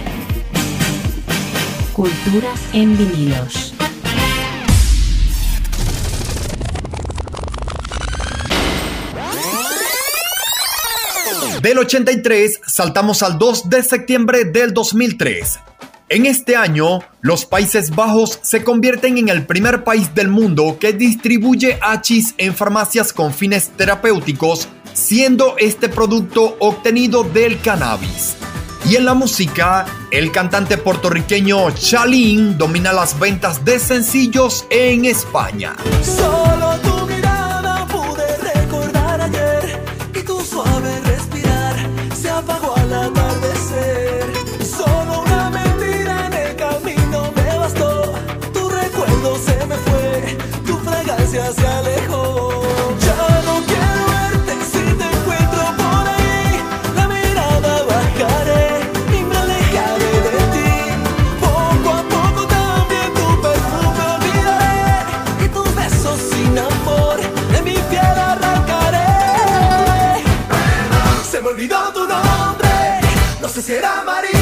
[1.92, 3.74] Cultura en vinilos.
[11.60, 15.71] Del 83 saltamos al 2 de septiembre del 2003.
[16.12, 20.92] En este año, los Países Bajos se convierten en el primer país del mundo que
[20.92, 28.34] distribuye hachís en farmacias con fines terapéuticos, siendo este producto obtenido del cannabis.
[28.86, 35.76] Y en la música, el cantante puertorriqueño Chalín domina las ventas de sencillos en España.
[73.60, 74.41] Si era María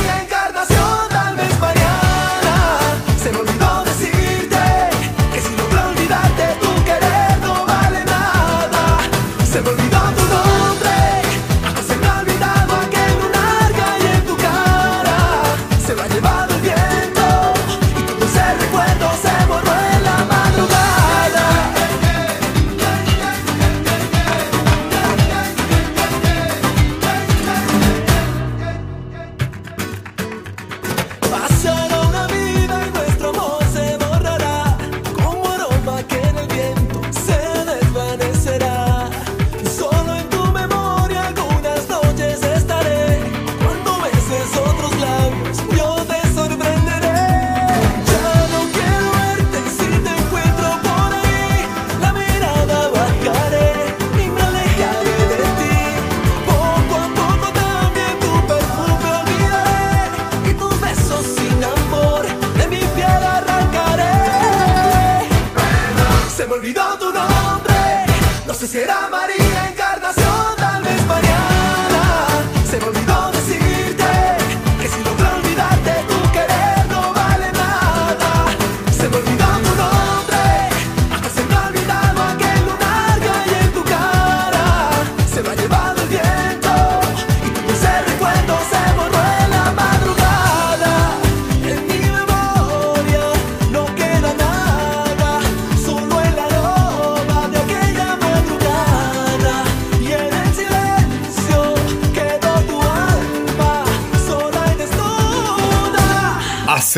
[66.61, 68.05] Olvidó tu nombre,
[68.47, 69.30] no sé si era María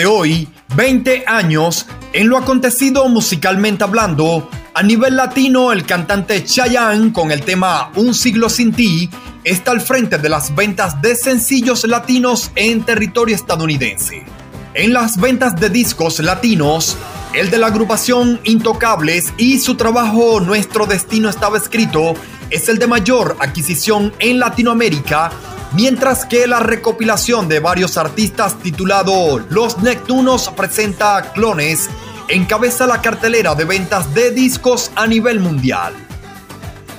[0.05, 7.31] Hoy 20 años, en lo acontecido musicalmente hablando, a nivel latino, el cantante Chayanne con
[7.31, 9.11] el tema Un siglo sin ti
[9.45, 14.25] está al frente de las ventas de sencillos latinos en territorio estadounidense.
[14.75, 16.97] En las ventas de discos latinos,
[17.35, 22.15] el de la agrupación Intocables y su trabajo Nuestro Destino estaba escrito
[22.51, 25.31] es el de mayor adquisición en Latinoamérica,
[25.75, 31.89] mientras que la recopilación de varios artistas titulado Los Neptunos presenta clones
[32.29, 35.93] encabeza la cartelera de ventas de discos a nivel mundial.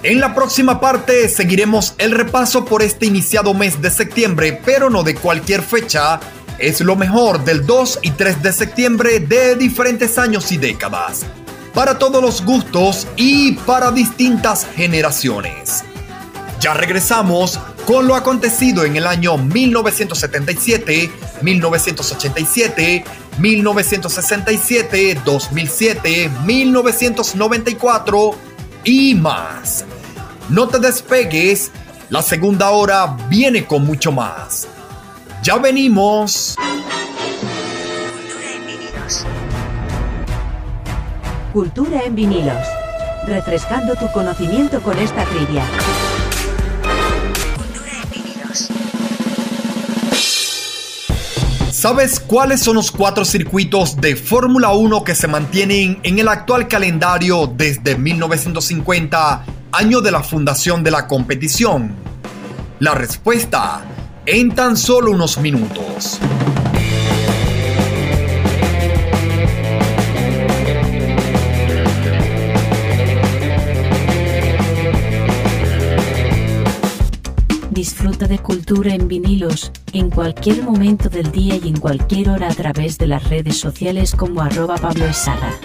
[0.04, 5.02] En la próxima parte seguiremos el repaso por este iniciado mes de septiembre, pero no
[5.04, 6.20] de cualquier fecha.
[6.60, 11.26] Es lo mejor del 2 y 3 de septiembre de diferentes años y décadas.
[11.74, 15.84] Para todos los gustos y para distintas generaciones.
[16.64, 21.12] Ya regresamos con lo acontecido en el año 1977,
[21.42, 23.04] 1987,
[23.38, 28.32] 1967, 2007, 1994
[28.86, 29.84] y más.
[30.48, 31.70] No te despegues,
[32.10, 34.66] la segunda hora viene con mucho más.
[35.44, 36.56] Ya venimos.
[41.52, 42.66] Cultura en vinilos.
[43.28, 45.66] Refrescando tu conocimiento con esta trivia.
[51.84, 56.70] ¿Sabes cuáles son los cuatro circuitos de Fórmula 1 que se mantienen en el actual
[56.70, 61.94] calendario desde 1950, año de la fundación de la competición?
[62.80, 63.82] La respuesta
[64.26, 66.22] en tan solo unos minutos.
[77.74, 82.54] Disfruta de cultura en vinilos, en cualquier momento del día y en cualquier hora a
[82.54, 85.60] través de las redes sociales como arroba Pablo Izaga.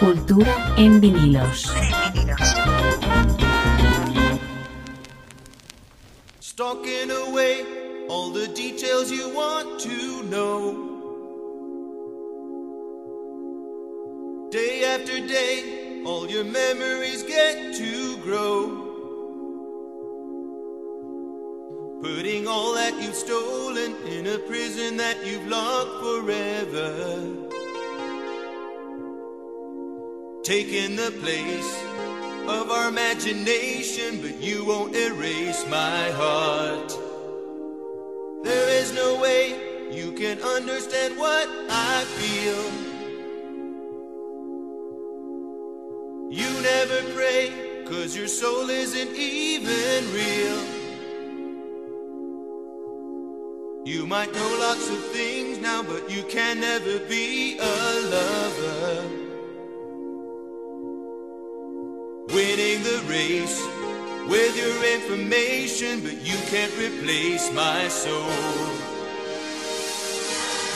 [0.00, 1.72] Cultura en vinilos.
[6.40, 7.64] Stalking away
[8.08, 10.90] all the details you want to know.
[14.50, 18.83] Day after day, all your memories get to grow.
[22.04, 26.90] Putting all that you've stolen in a prison that you've locked forever.
[30.42, 31.82] Taking the place
[32.46, 36.90] of our imagination, but you won't erase my heart.
[38.44, 39.56] There is no way
[39.90, 42.64] you can understand what I feel.
[46.30, 47.50] You never pray,
[47.86, 50.83] cause your soul isn't even real.
[53.86, 59.08] You might know lots of things now, but you can never be a lover.
[62.32, 63.60] Winning the race
[64.26, 68.30] with your information, but you can't replace my soul.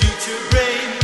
[0.00, 0.97] Future brain,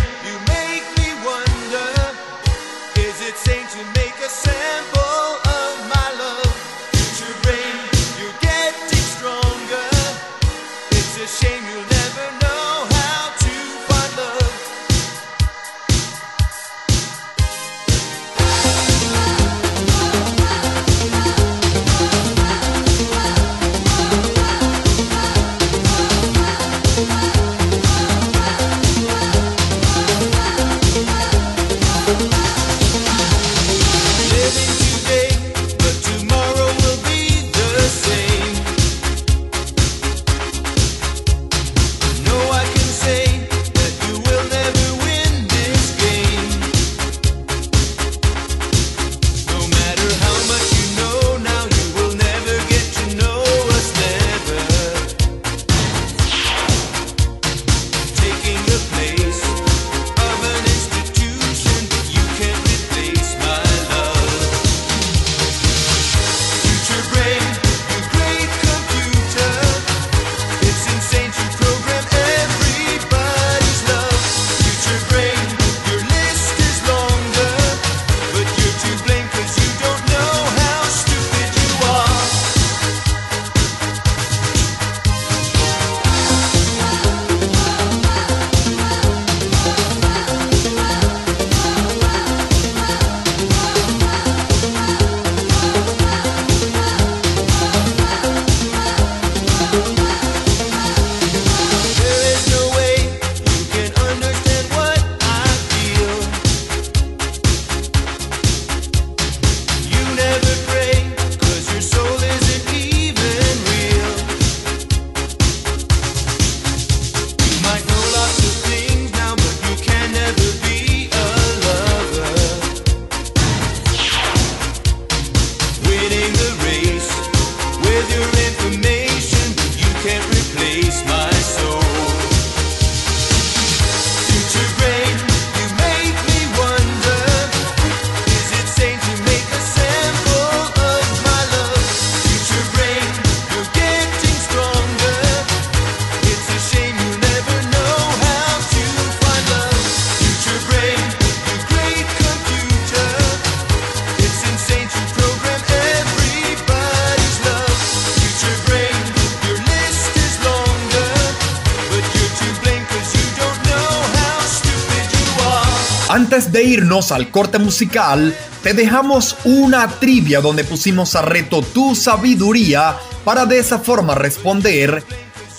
[166.94, 173.58] al corte musical, te dejamos una trivia donde pusimos a reto tu sabiduría para de
[173.58, 175.02] esa forma responder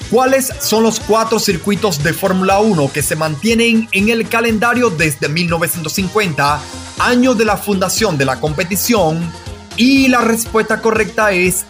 [0.10, 5.28] cuáles son los cuatro circuitos de Fórmula 1 que se mantienen en el calendario desde
[5.28, 6.62] 1950,
[7.00, 9.30] año de la fundación de la competición,
[9.76, 11.66] y la respuesta correcta es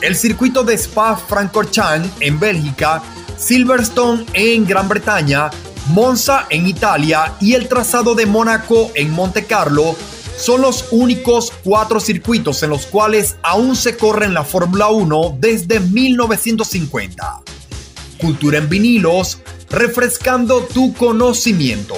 [0.00, 3.02] el circuito de Spa-Francorchamps en Bélgica,
[3.36, 5.50] Silverstone en Gran Bretaña,
[5.90, 9.96] Monza en Italia y el trazado de Mónaco en Monte Carlo
[10.38, 15.38] son los únicos cuatro circuitos en los cuales aún se corre en la Fórmula 1
[15.40, 17.42] desde 1950.
[18.18, 19.38] Cultura en vinilos,
[19.68, 21.96] refrescando tu conocimiento.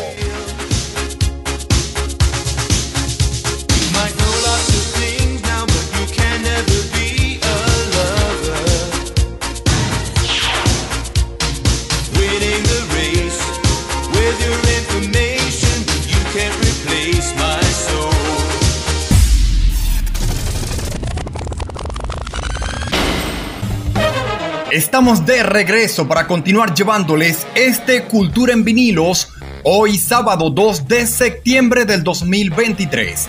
[24.93, 29.29] Estamos de regreso para continuar llevándoles este Cultura en vinilos
[29.65, 33.27] hoy sábado 2 de septiembre del 2023.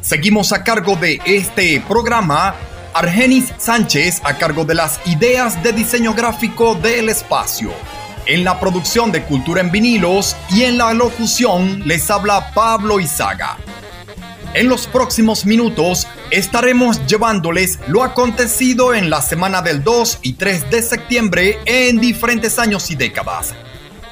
[0.00, 2.54] Seguimos a cargo de este programa
[2.94, 7.72] Argenis Sánchez a cargo de las ideas de diseño gráfico del espacio.
[8.26, 13.58] En la producción de Cultura en vinilos y en la locución les habla Pablo Izaga.
[14.54, 20.70] En los próximos minutos estaremos llevándoles lo acontecido en la semana del 2 y 3
[20.70, 23.54] de septiembre en diferentes años y décadas.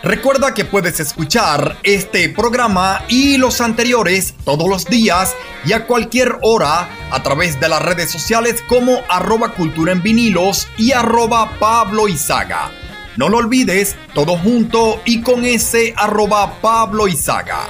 [0.02, 5.34] Recuerda que puedes escuchar este programa y los anteriores todos los días
[5.66, 10.68] y a cualquier hora a través de las redes sociales como arroba cultura en vinilos
[10.78, 12.06] y arroba Pablo.
[13.18, 17.68] No lo olvides, todo junto y con ese arroba Pablo Izaga.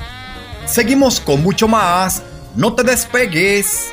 [0.67, 2.23] Seguimos con mucho más.
[2.57, 3.89] No te despegues.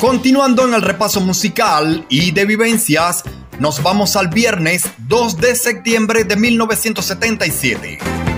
[0.00, 3.24] Continuando en el repaso musical y de vivencias,
[3.58, 8.33] nos vamos al viernes 2 de septiembre de 1977.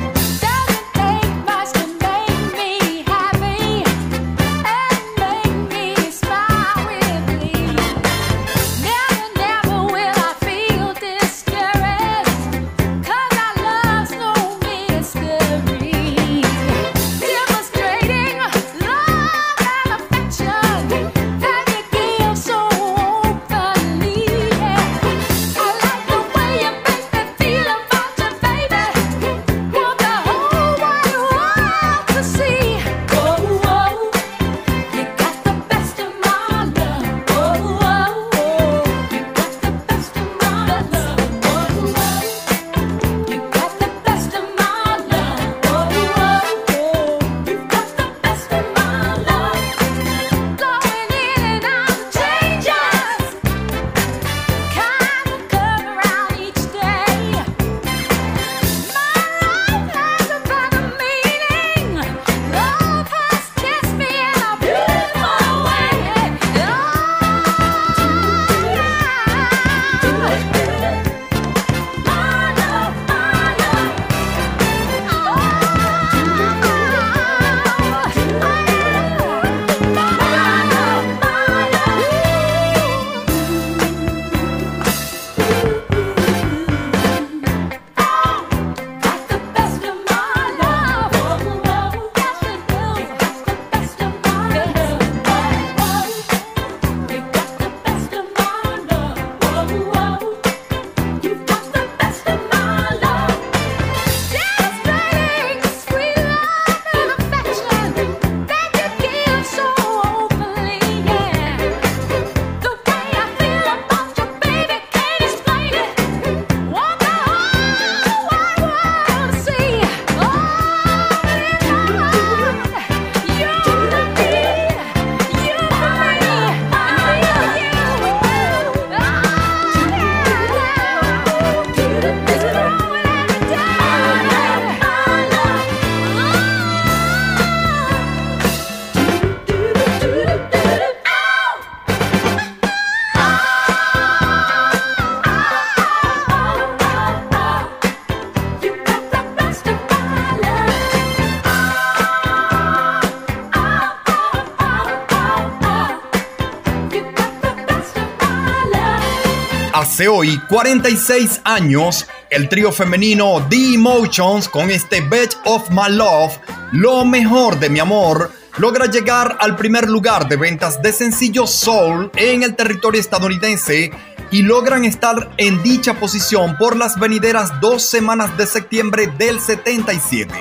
[160.09, 166.39] Hoy 46 años, el trío femenino The Emotions con este Best of My Love,
[166.73, 172.11] lo mejor de mi amor, logra llegar al primer lugar de ventas de sencillos soul
[172.15, 173.91] en el territorio estadounidense
[174.31, 180.33] y logran estar en dicha posición por las venideras dos semanas de septiembre del 77.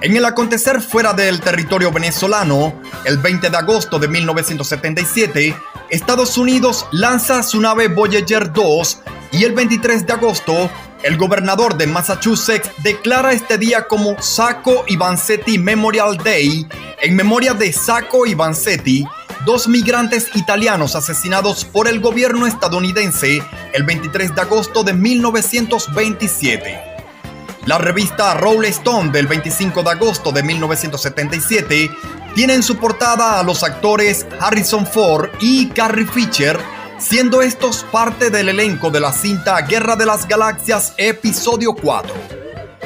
[0.00, 5.56] En el acontecer fuera del territorio venezolano, el 20 de agosto de 1977,
[5.94, 8.98] Estados Unidos lanza su nave Voyager 2
[9.30, 10.68] y el 23 de agosto,
[11.04, 16.66] el gobernador de Massachusetts declara este día como Sacco y Vanzetti Memorial Day
[17.00, 19.06] en memoria de Sacco y Vanzetti,
[19.46, 23.40] dos migrantes italianos asesinados por el gobierno estadounidense
[23.72, 26.76] el 23 de agosto de 1927.
[27.66, 31.90] La revista Rolling Stone del 25 de agosto de 1977
[32.34, 36.58] tiene en su portada a los actores Harrison Ford y Carrie Fisher,
[36.98, 42.12] siendo estos parte del elenco de la cinta Guerra de las Galaxias Episodio 4.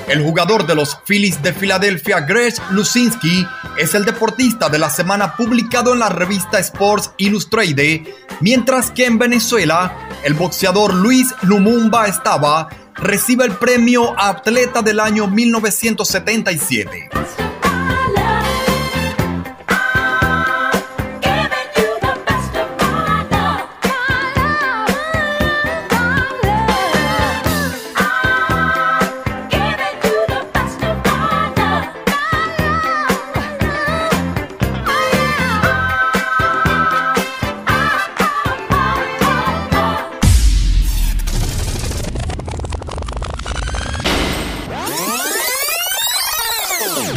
[0.08, 3.46] El jugador de los Phillies de Filadelfia, Greg Lusinski,
[3.76, 8.08] es el deportista de la semana publicado en la revista Sports Illustrated,
[8.40, 15.26] mientras que en Venezuela, el boxeador Luis Lumumba estaba recibe el premio Atleta del año
[15.26, 17.10] 1977.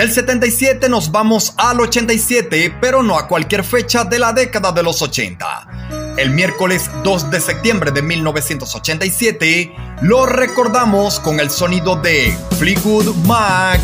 [0.02, 4.82] Del 77 nos vamos al 87, pero no a cualquier fecha de la década de
[4.82, 6.16] los 80.
[6.18, 9.72] El miércoles 2 de septiembre de 1987
[10.02, 13.80] lo recordamos con el sonido de Fleetwood Mac.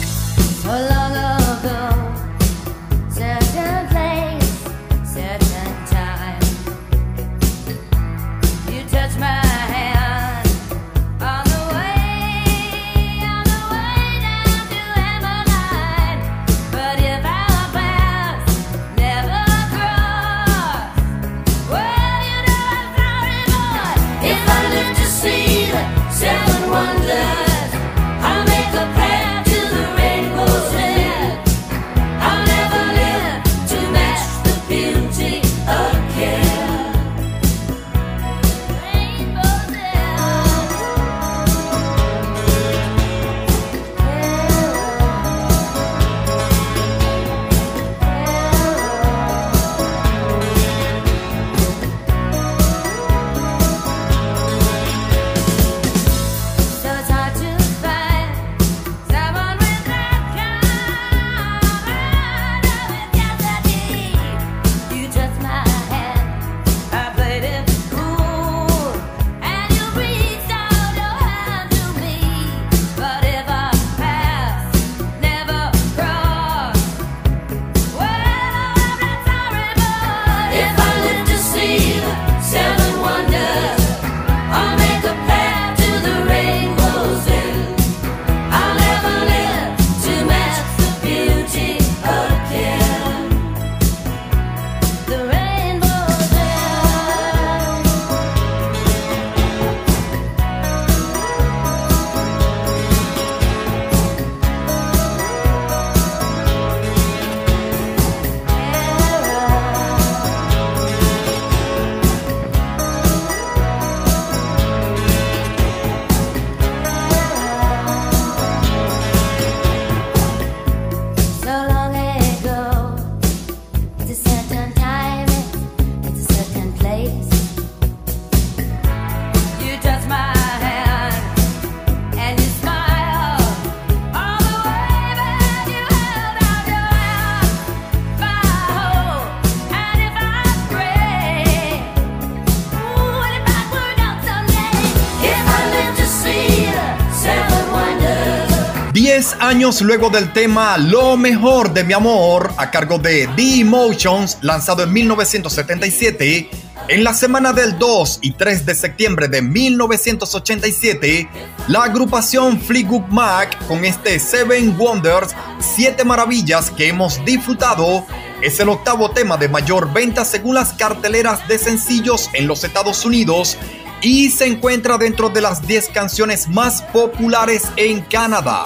[149.57, 154.83] Años luego del tema Lo mejor de mi amor a cargo de The Emotions, lanzado
[154.83, 156.47] en 1977,
[156.89, 161.27] en la semana del 2 y 3 de septiembre de 1987,
[161.69, 168.05] la agrupación Fleetwood Mac con este Seven Wonders, 7 maravillas que hemos disfrutado,
[168.43, 173.03] es el octavo tema de mayor venta según las carteleras de sencillos en los Estados
[173.05, 173.57] Unidos
[174.03, 178.65] y se encuentra dentro de las 10 canciones más populares en Canadá.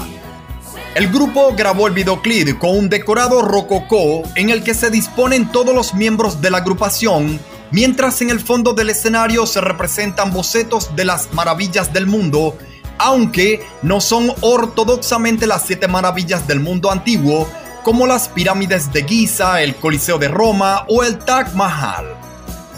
[0.93, 5.73] El grupo grabó el videoclip con un decorado rococó en el que se disponen todos
[5.73, 7.39] los miembros de la agrupación,
[7.72, 12.57] mientras en el fondo del escenario se representan bocetos de las maravillas del mundo,
[12.97, 17.47] aunque no son ortodoxamente las siete maravillas del mundo antiguo,
[17.84, 22.30] como las pirámides de Giza, el Coliseo de Roma o el Taj Mahal.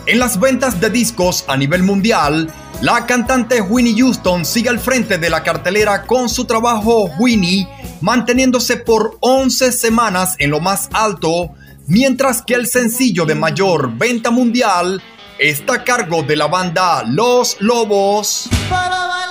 [0.06, 5.18] En las ventas de discos a nivel mundial, la cantante Winnie Houston sigue al frente
[5.18, 7.66] de la cartelera con su trabajo Winnie,
[8.02, 11.52] manteniéndose por 11 semanas en lo más alto,
[11.88, 15.02] mientras que el sencillo de mayor venta mundial
[15.40, 18.50] está a cargo de la banda Los Lobos.
[18.70, 19.23] Para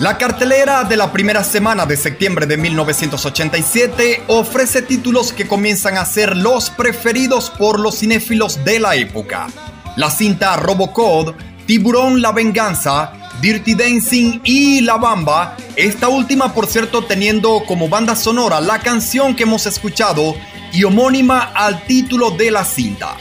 [0.00, 6.04] la cartelera de la primera semana de septiembre de 1987 ofrece títulos que comienzan a
[6.06, 9.46] ser los preferidos por los cinéfilos de la época.
[9.94, 11.36] La cinta Robocod,
[11.66, 18.16] Tiburón La Venganza, Dirty Dancing y La Bamba, esta última por cierto teniendo como banda
[18.16, 20.34] sonora la canción que hemos escuchado
[20.72, 23.14] y homónima al título de la cinta.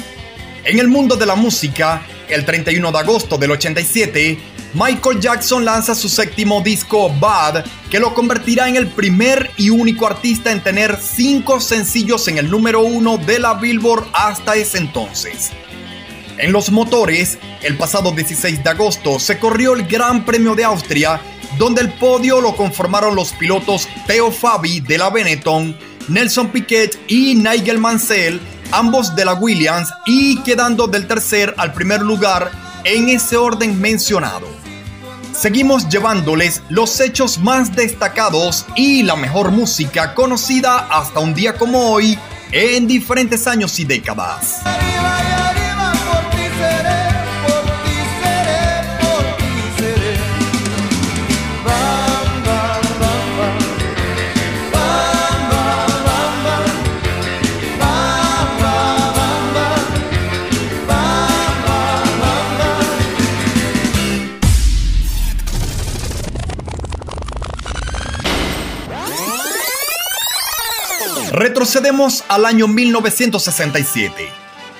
[0.66, 5.96] En el mundo de la música, el 31 de agosto del 87, Michael Jackson lanza
[5.96, 11.00] su séptimo disco Bad, que lo convertirá en el primer y único artista en tener
[11.02, 15.52] cinco sencillos en el número uno de la Billboard hasta ese entonces.
[16.38, 21.20] En los motores, el pasado 16 de agosto se corrió el Gran Premio de Austria,
[21.58, 25.76] donde el podio lo conformaron los pilotos Theo Fabi de la Benetton,
[26.10, 28.40] Nelson Piquet y Nigel Mansell,
[28.72, 34.48] ambos de la Williams, y quedando del tercer al primer lugar en ese orden mencionado.
[35.34, 41.92] Seguimos llevándoles los hechos más destacados y la mejor música conocida hasta un día como
[41.92, 42.18] hoy
[42.52, 44.62] en diferentes años y décadas.
[71.38, 74.28] Retrocedemos al año 1967.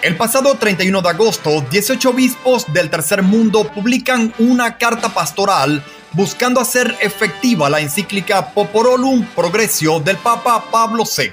[0.02, 6.60] El pasado 31 de agosto, 18 obispos del tercer mundo publican una carta pastoral buscando
[6.60, 11.30] hacer efectiva la encíclica Poporolum Progressio del Papa Pablo VI.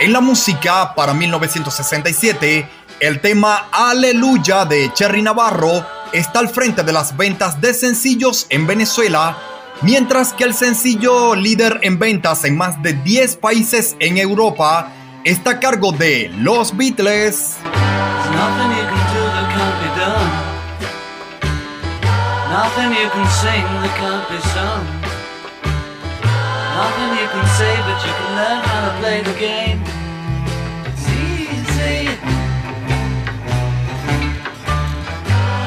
[0.00, 6.92] En la música, para 1967, el tema Aleluya de Cherry Navarro está al frente de
[6.92, 9.38] las ventas de sencillos en Venezuela,
[9.82, 14.92] mientras que el sencillo líder en ventas en más de 10 países en Europa
[15.24, 17.56] está a cargo de Los Beatles.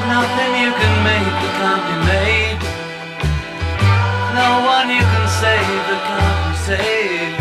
[0.08, 2.37] Nothing you can make that can't be made.
[4.48, 7.40] No one you can save that can't be saved.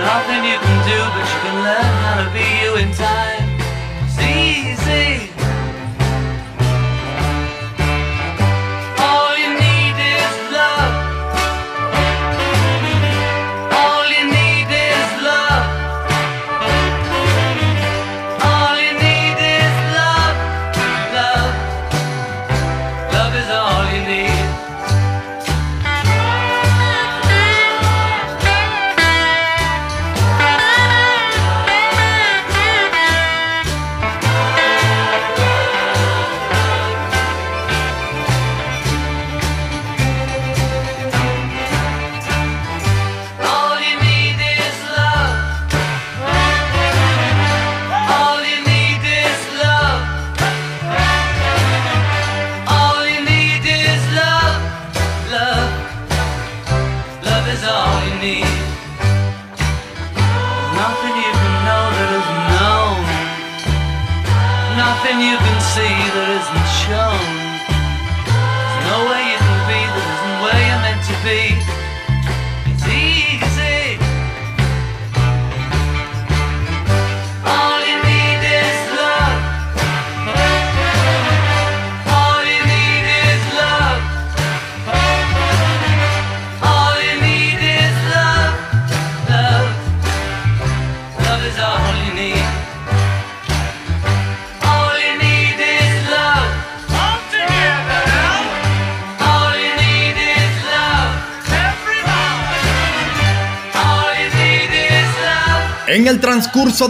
[0.00, 3.31] Nothing you can do, but you can learn how to be you in time.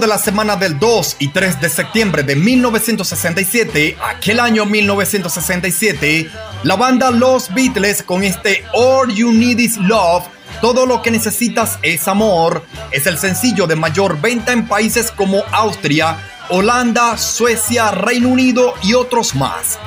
[0.02, 6.28] De la semana del 2 y 3 de septiembre de 1967, aquel año 1967,
[6.64, 10.24] la banda Los Beatles con este All You Need Is Love,
[10.60, 15.44] todo lo que necesitas es amor, es el sencillo de mayor venta en países como
[15.52, 16.16] Austria,
[16.50, 19.78] Holanda, Suecia, Reino Unido y otros más.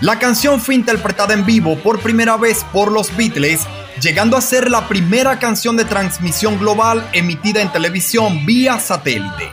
[0.00, 3.62] La canción fue interpretada en vivo por primera vez por los Beatles,
[4.00, 9.50] llegando a ser la primera canción de transmisión global emitida en televisión vía satélite.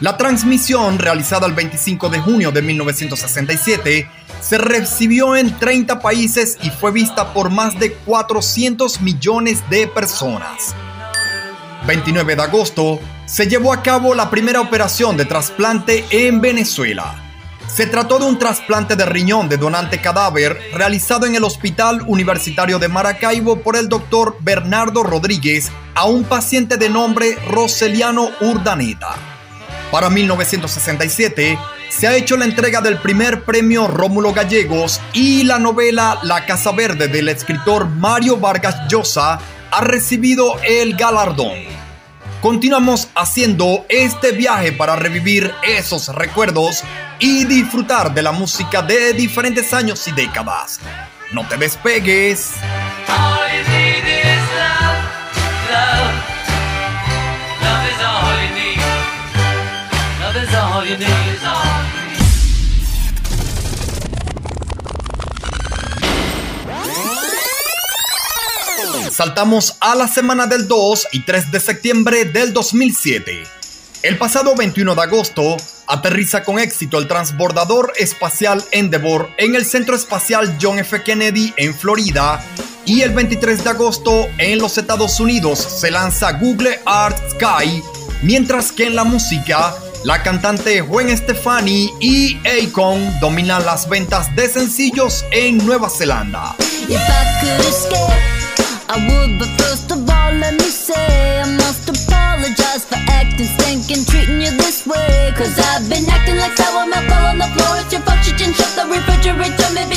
[0.00, 4.10] La transmisión, realizada el 25 de junio de 1967,
[4.42, 10.74] se recibió en 30 países y fue vista por más de 400 millones de personas.
[11.86, 17.29] 29 de agosto, se llevó a cabo la primera operación de trasplante en Venezuela.
[17.72, 22.78] Se trató de un trasplante de riñón de donante cadáver realizado en el Hospital Universitario
[22.80, 29.14] de Maracaibo por el doctor Bernardo Rodríguez a un paciente de nombre Roseliano Urdaneta.
[29.92, 36.18] Para 1967 se ha hecho la entrega del primer premio Rómulo Gallegos y la novela
[36.22, 39.38] La Casa Verde del escritor Mario Vargas Llosa
[39.70, 41.79] ha recibido el galardón.
[42.40, 46.82] Continuamos haciendo este viaje para revivir esos recuerdos
[47.18, 50.80] y disfrutar de la música de diferentes años y décadas.
[51.32, 52.54] No te despegues.
[69.20, 73.42] Saltamos a la semana del 2 y 3 de septiembre del 2007.
[74.02, 79.94] El pasado 21 de agosto aterriza con éxito el transbordador espacial Endeavour en el Centro
[79.94, 81.02] Espacial John F.
[81.02, 82.42] Kennedy en Florida
[82.86, 87.82] y el 23 de agosto en los Estados Unidos se lanza Google Art Sky,
[88.22, 94.48] mientras que en la música la cantante Gwen Stefani y Akon dominan las ventas de
[94.48, 96.56] sencillos en Nueva Zelanda.
[98.90, 104.02] I would, but first of all, let me say I must apologize for acting stinking,
[104.04, 105.30] treating you this way.
[105.38, 107.78] Cause I've been acting like sour milk all on the floor.
[107.78, 109.70] It's your fault you didn't shut the refrigerator.
[109.78, 109.94] Maybe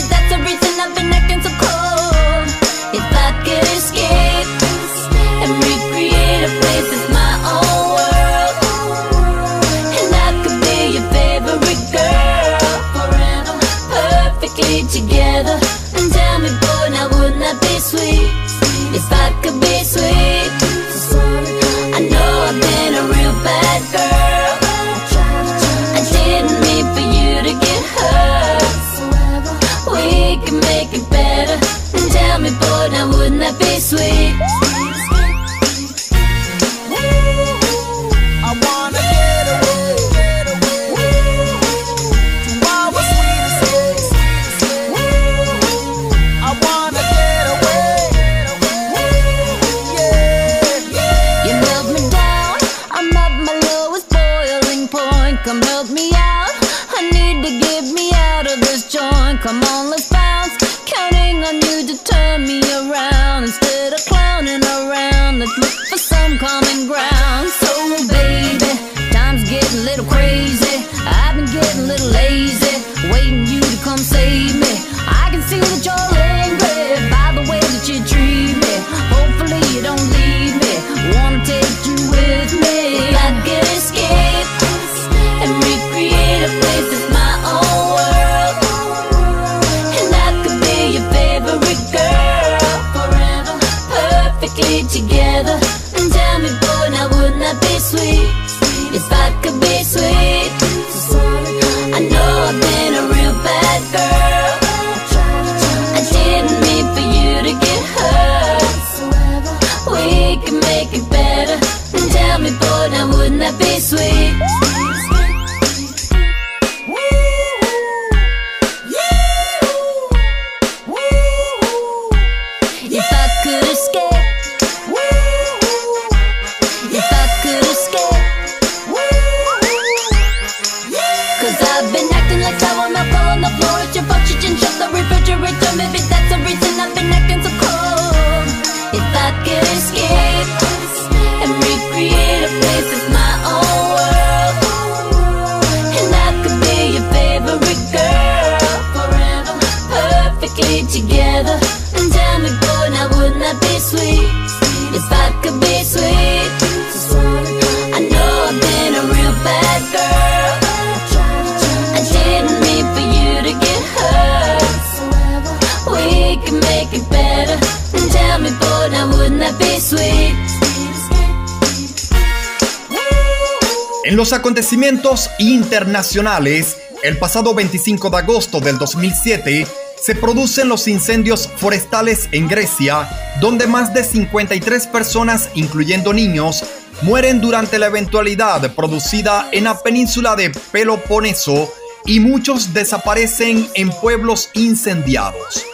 [175.73, 179.65] internacionales, el pasado 25 de agosto del 2007,
[179.99, 183.09] se producen los incendios forestales en Grecia,
[183.41, 186.63] donde más de 53 personas, incluyendo niños,
[187.01, 191.73] mueren durante la eventualidad producida en la península de Peloponeso
[192.05, 195.65] y muchos desaparecen en pueblos incendiados.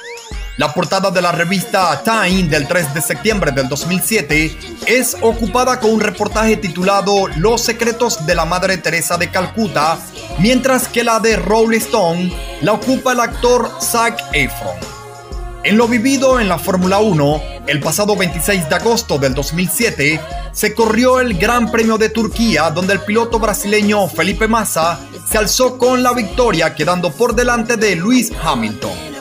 [0.55, 5.91] La portada de la revista Time del 3 de septiembre del 2007 es ocupada con
[5.91, 9.99] un reportaje titulado Los secretos de la Madre Teresa de Calcuta,
[10.39, 14.75] mientras que la de Rolling Stone la ocupa el actor Zac Efron.
[15.63, 20.19] En lo vivido en la Fórmula 1, el pasado 26 de agosto del 2007,
[20.53, 24.99] se corrió el Gran Premio de Turquía, donde el piloto brasileño Felipe Massa
[25.29, 29.19] se alzó con la victoria, quedando por delante de Lewis Hamilton.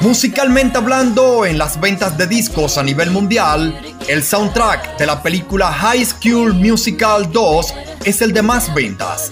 [0.00, 5.70] Musicalmente hablando, en las ventas de discos a nivel mundial, el soundtrack de la película
[5.70, 7.74] High School Musical 2
[8.04, 9.30] es el de más ventas.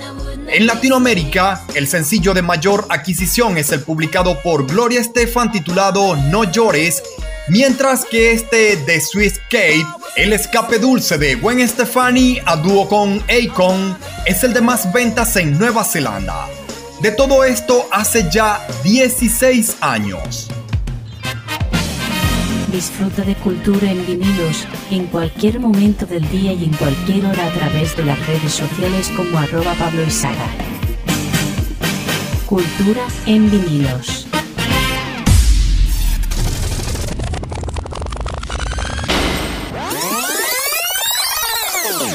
[0.49, 6.45] En Latinoamérica, el sencillo de mayor adquisición es el publicado por Gloria Estefan titulado No
[6.45, 7.03] llores,
[7.49, 9.87] mientras que este de Swiss Cape,
[10.17, 13.97] el escape dulce de Gwen Stefani a dúo con Akon,
[14.27, 16.49] es el de más ventas en Nueva Zelanda.
[17.01, 20.51] De todo esto hace ya 16 años.
[22.77, 27.51] Disfruta de cultura en vinilos en cualquier momento del día y en cualquier hora a
[27.51, 30.47] través de las redes sociales como arroba Pablo Izaga.
[32.45, 34.27] Cultura en vinilos.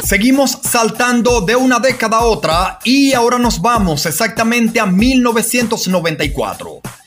[0.03, 7.00] Seguimos saltando de una década a otra y ahora nos vamos exactamente a 1994.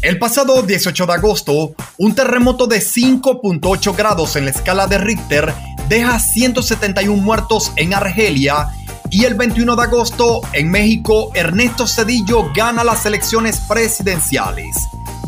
[0.00, 5.52] El pasado 18 de agosto, un terremoto de 5.8 grados en la escala de Richter
[5.88, 8.68] deja 171 muertos en Argelia
[9.10, 14.76] y el 21 de agosto en México Ernesto Cedillo gana las elecciones presidenciales.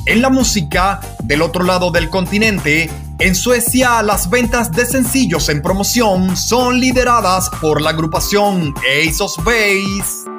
[0.06, 2.88] En la música, del otro lado del continente,
[3.18, 10.29] en Suecia las ventas de sencillos en promoción son lideradas por la agrupación Ace Base.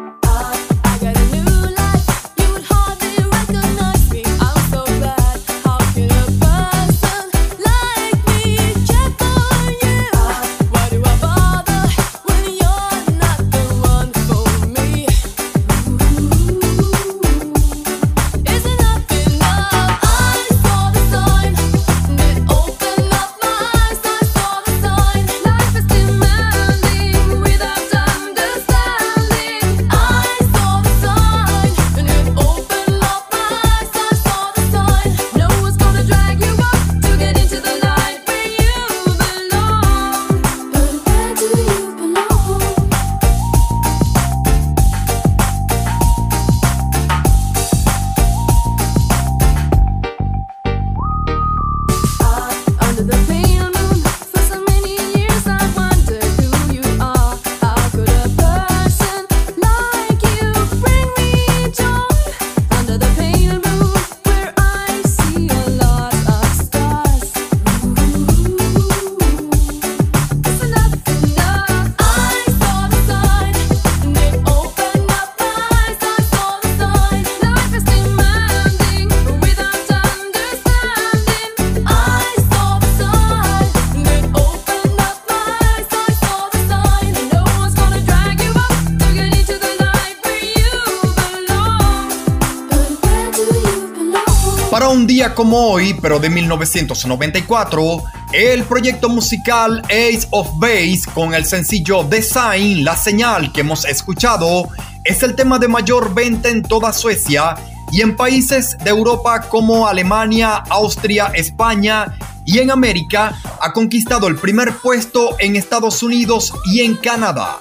[95.29, 98.03] Como hoy, pero de 1994,
[98.33, 104.67] el proyecto musical Ace of Base con el sencillo Design, la señal que hemos escuchado,
[105.03, 107.55] es el tema de mayor venta en toda Suecia
[107.91, 114.37] y en países de Europa como Alemania, Austria, España y en América ha conquistado el
[114.37, 117.59] primer puesto en Estados Unidos y en Canadá.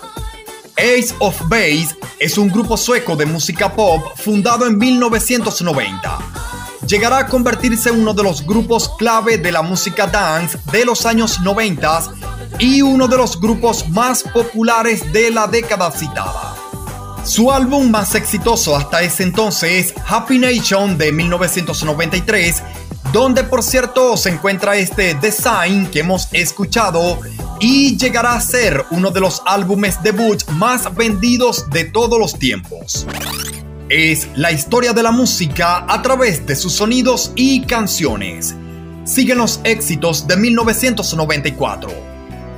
[0.78, 6.09] Ace of Base es un grupo sueco de música pop fundado en 1990.
[6.90, 11.06] Llegará a convertirse en uno de los grupos clave de la música dance de los
[11.06, 12.02] años 90
[12.58, 16.56] y uno de los grupos más populares de la década citada.
[17.24, 22.60] Su álbum más exitoso hasta ese entonces es Happy Nation de 1993,
[23.12, 27.20] donde por cierto se encuentra este design que hemos escuchado
[27.60, 33.06] y llegará a ser uno de los álbumes debut más vendidos de todos los tiempos.
[33.90, 38.54] Es la historia de la música a través de sus sonidos y canciones.
[39.02, 41.90] Siguen los éxitos de 1994.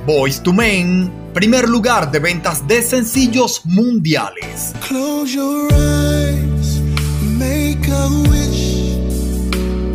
[0.05, 4.75] Boys to Men, primer lugar de ventas de sencillos mundiales.
[4.87, 6.79] Close your eyes,
[7.23, 8.95] make a wish,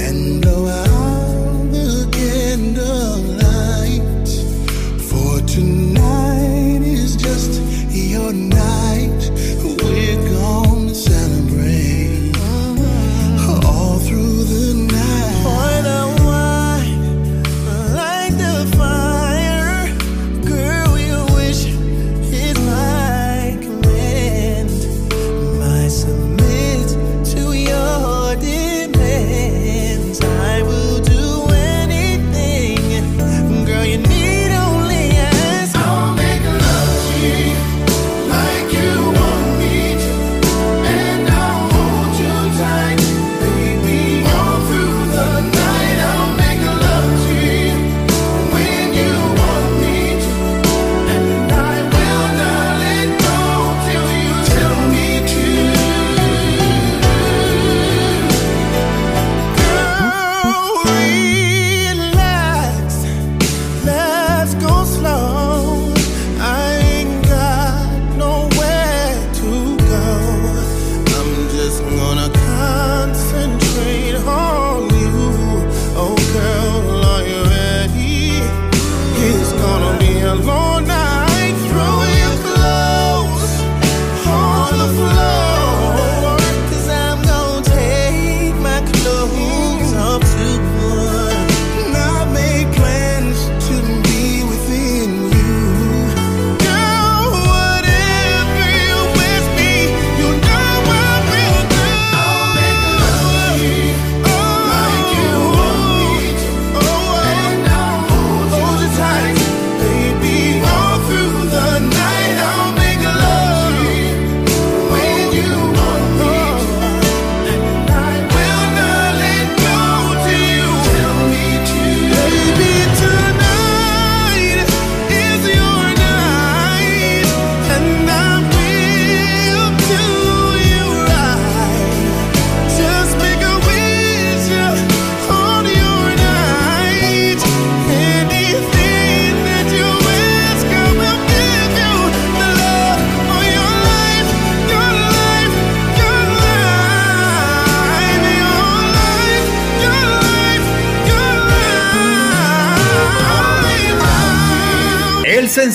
[0.03, 2.09] and blow out the.
[5.09, 7.61] For tonight is just
[7.93, 8.88] your night.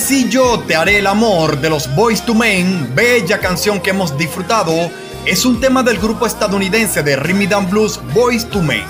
[0.04, 4.90] Sencillo Te haré el amor de los Boys to Men, bella canción que hemos disfrutado,
[5.24, 8.84] es un tema del grupo estadounidense de Rhythm and Blues Boys to Men.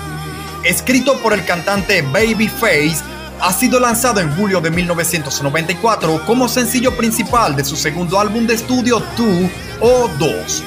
[0.65, 2.97] Escrito por el cantante Babyface,
[3.39, 8.55] ha sido lanzado en julio de 1994 como sencillo principal de su segundo álbum de
[8.55, 10.63] estudio 2 o 2.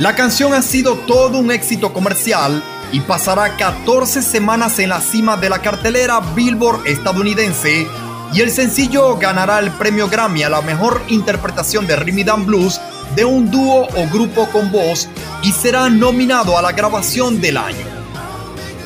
[0.00, 2.62] La canción ha sido todo un éxito comercial
[2.92, 7.86] y pasará 14 semanas en la cima de la cartelera Billboard estadounidense
[8.32, 12.80] y el sencillo ganará el premio Grammy a la mejor interpretación de Rhythm and Blues
[13.16, 15.08] de un dúo o grupo con voz
[15.42, 17.86] y será nominado a la grabación del año.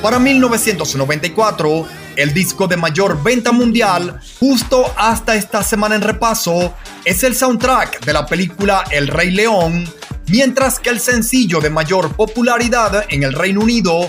[0.01, 1.87] Para 1994,
[2.17, 6.75] el disco de mayor venta mundial, justo hasta esta semana en repaso,
[7.05, 9.89] es el soundtrack de la película El Rey León,
[10.29, 14.09] mientras que el sencillo de mayor popularidad en el Reino Unido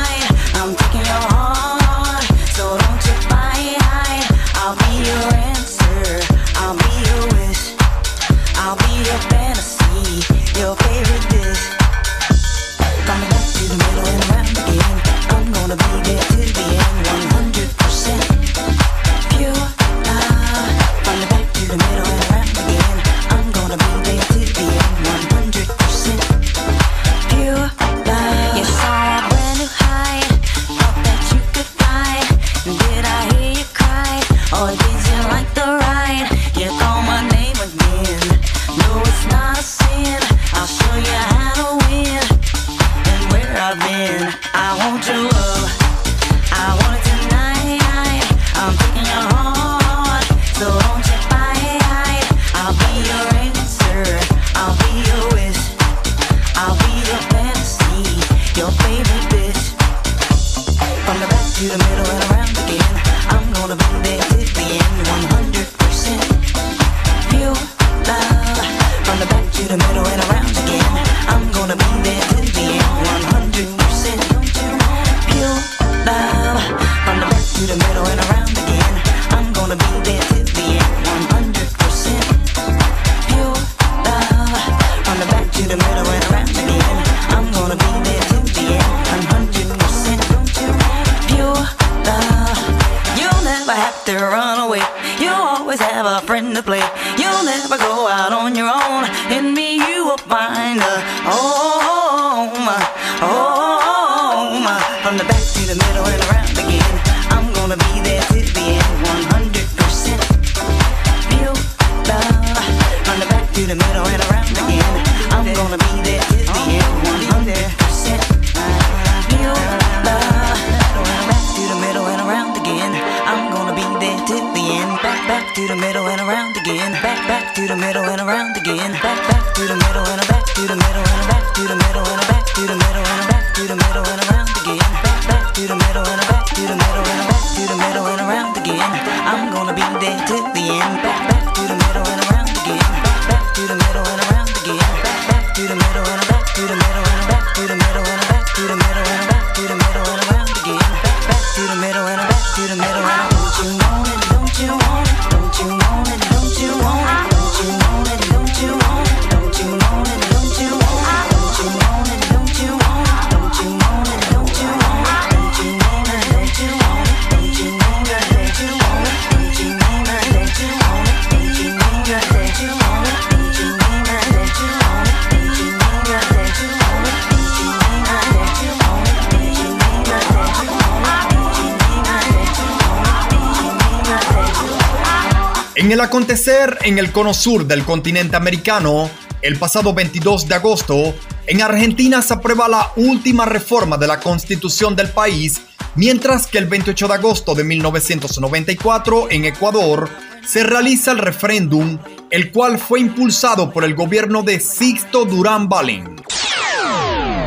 [185.73, 189.09] En el acontecer en el cono sur del continente americano,
[189.41, 191.15] el pasado 22 de agosto,
[191.47, 195.61] en Argentina se aprueba la última reforma de la constitución del país,
[195.95, 200.09] mientras que el 28 de agosto de 1994 en Ecuador
[200.45, 201.99] se realiza el referéndum,
[202.31, 206.17] el cual fue impulsado por el gobierno de Sixto Durán Balin.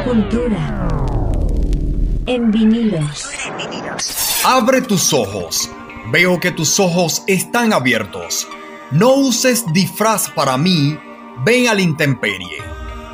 [0.07, 0.89] Cultura
[2.25, 3.29] en vinilos.
[4.45, 5.69] Abre tus ojos
[6.15, 8.47] Veo que tus ojos están abiertos.
[8.93, 10.97] No uses disfraz para mí,
[11.45, 12.63] ven a la intemperie.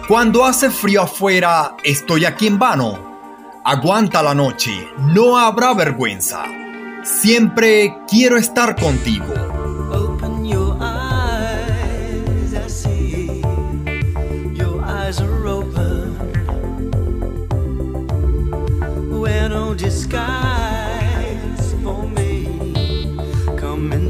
[0.06, 3.62] Cuando hace frío afuera, estoy aquí en vano.
[3.64, 6.44] Aguanta la noche, no habrá vergüenza.
[7.02, 9.32] Siempre quiero estar contigo.
[19.78, 20.69] Disguise.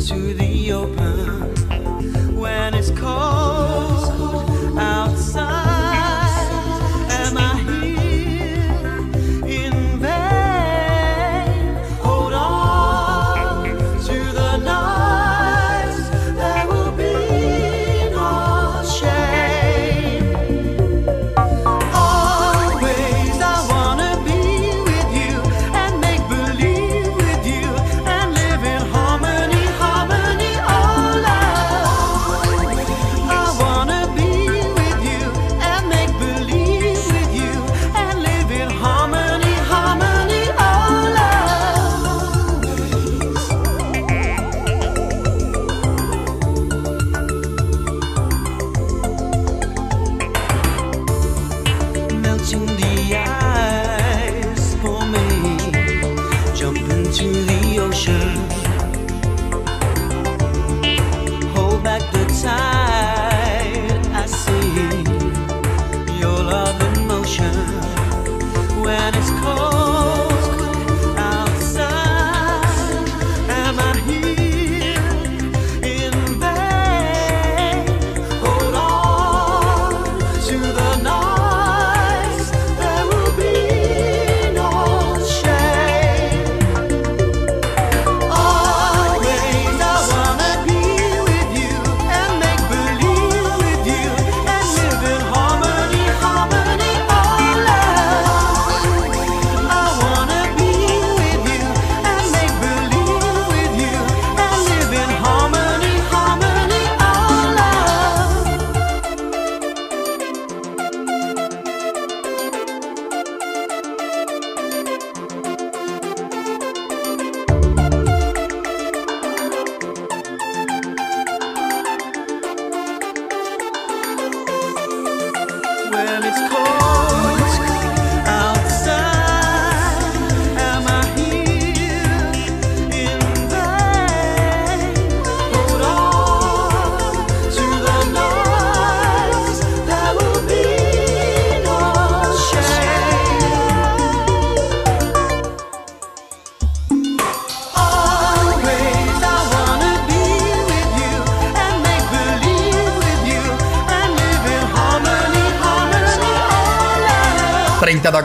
[0.09, 1.55] To the open
[2.35, 5.70] when it's cold outside.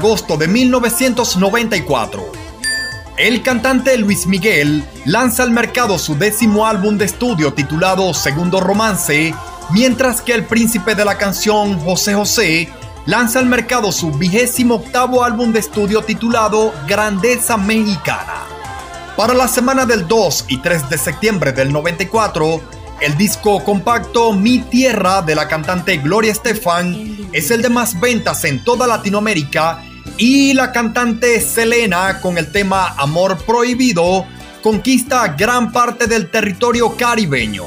[0.05, 2.23] De 1994.
[3.17, 9.33] El cantante Luis Miguel lanza al mercado su décimo álbum de estudio titulado Segundo Romance,
[9.71, 12.69] mientras que el príncipe de la canción José José
[13.07, 18.43] lanza al mercado su vigésimo octavo álbum de estudio titulado Grandeza Mexicana.
[19.17, 22.61] Para la semana del 2 y 3 de septiembre del 94,
[23.01, 28.45] el disco compacto Mi Tierra de la cantante Gloria Estefan es el de más ventas
[28.45, 29.81] en toda Latinoamérica
[30.17, 34.25] y la cantante Selena con el tema Amor Prohibido
[34.61, 37.65] conquista gran parte del territorio caribeño.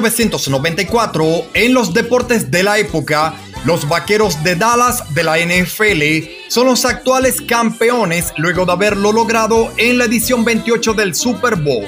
[0.00, 6.66] 1994, en los deportes de la época, los vaqueros de Dallas de la NFL son
[6.66, 11.86] los actuales campeones luego de haberlo logrado en la edición 28 del Super Bowl.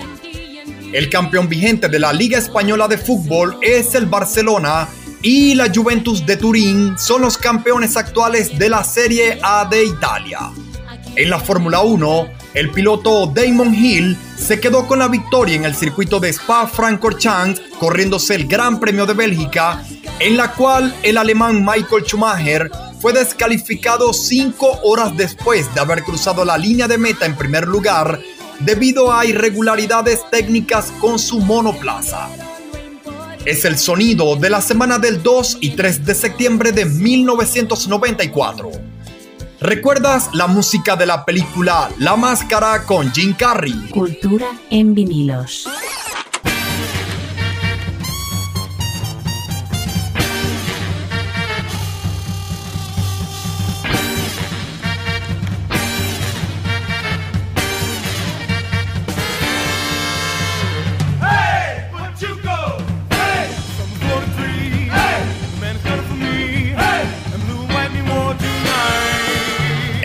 [0.93, 4.89] El campeón vigente de la Liga Española de Fútbol es el Barcelona
[5.22, 10.51] y la Juventus de Turín son los campeones actuales de la Serie A de Italia.
[11.16, 15.74] En la Fórmula 1, el piloto Damon Hill se quedó con la victoria en el
[15.74, 19.82] circuito de Spa-Francorchamps, corriéndose el Gran Premio de Bélgica,
[20.18, 22.70] en la cual el alemán Michael Schumacher
[23.00, 28.20] fue descalificado cinco horas después de haber cruzado la línea de meta en primer lugar
[28.60, 32.28] debido a irregularidades técnicas con su monoplaza.
[33.44, 38.91] Es el sonido de la semana del 2 y 3 de septiembre de 1994.
[39.62, 43.90] ¿Recuerdas la música de la película La Máscara con Jim Carrey?
[43.90, 45.68] Cultura en vinilos.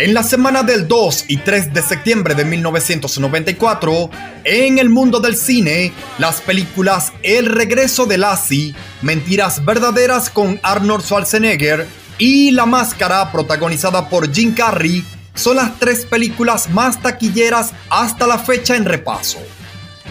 [0.08, 4.10] En la semana del 2 y 3 de septiembre de 1994,
[4.46, 11.04] en el mundo del cine, las películas El regreso de Lassie, Mentiras verdaderas con Arnold
[11.04, 11.86] Schwarzenegger
[12.18, 15.04] y La Máscara, protagonizada por Jim Carrey,
[15.34, 19.40] son las tres películas más taquilleras hasta la fecha en repaso.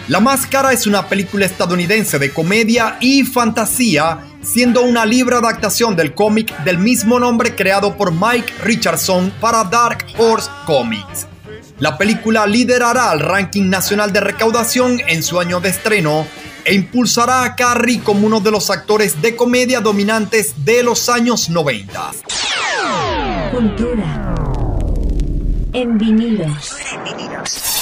[0.07, 6.13] La Máscara es una película estadounidense de comedia y fantasía, siendo una libre adaptación del
[6.13, 11.27] cómic del mismo nombre creado por Mike Richardson para Dark Horse Comics.
[11.79, 16.25] La película liderará el ranking nacional de recaudación en su año de estreno
[16.63, 21.49] e impulsará a Carrey como uno de los actores de comedia dominantes de los años
[21.49, 22.11] 90.
[23.51, 24.35] Cultura
[25.73, 26.75] en vinilos.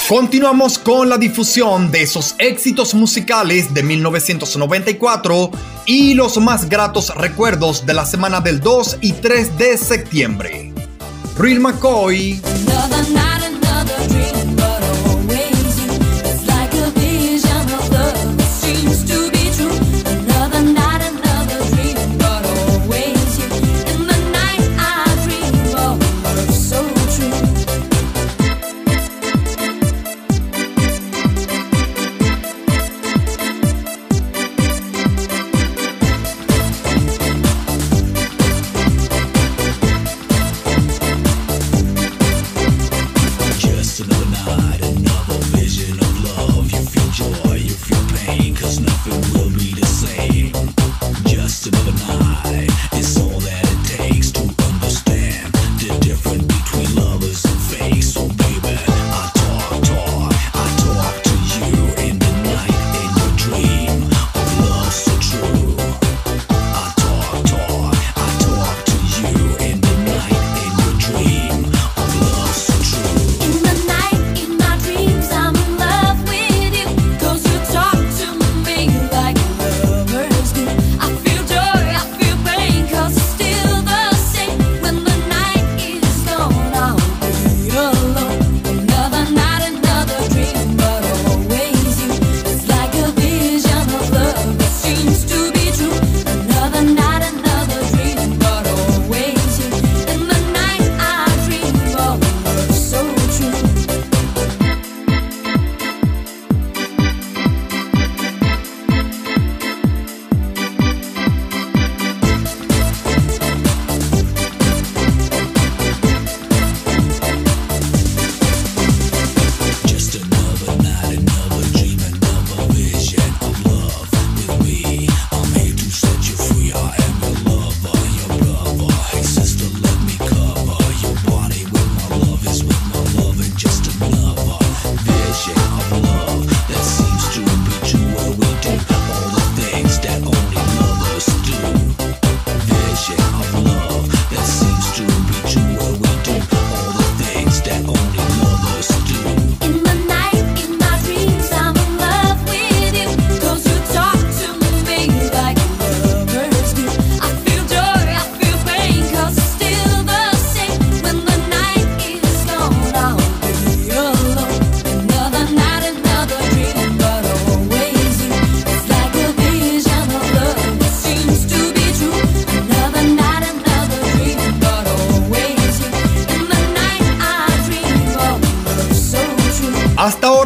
[0.08, 5.50] Continuamos con la difusión de esos éxitos musicales de 1994
[5.84, 10.72] y los más gratos recuerdos de la semana del 2 y 3 de septiembre.
[11.36, 12.40] Real McCoy,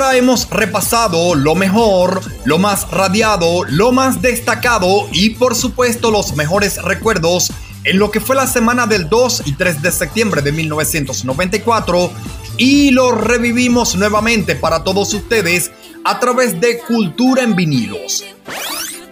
[0.01, 6.83] hemos repasado lo mejor, lo más radiado, lo más destacado y por supuesto los mejores
[6.83, 7.53] recuerdos
[7.85, 12.11] en lo que fue la semana del 2 y 3 de septiembre de 1994
[12.57, 15.71] y lo revivimos nuevamente para todos ustedes
[16.05, 18.25] a través de Cultura en vinilos.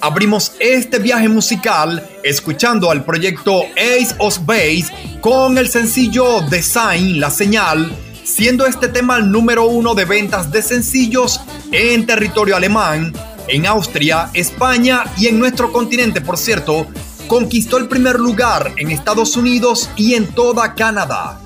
[0.01, 4.87] Abrimos este viaje musical escuchando al proyecto Ace of Base
[5.21, 7.93] con el sencillo Design, la señal,
[8.29, 11.41] siendo este tema el número uno de ventas de sencillos
[11.73, 13.13] en territorio alemán,
[13.49, 16.87] en Austria, España y en nuestro continente, por cierto,
[17.27, 21.41] conquistó el primer lugar en Estados Unidos y en toda Canadá.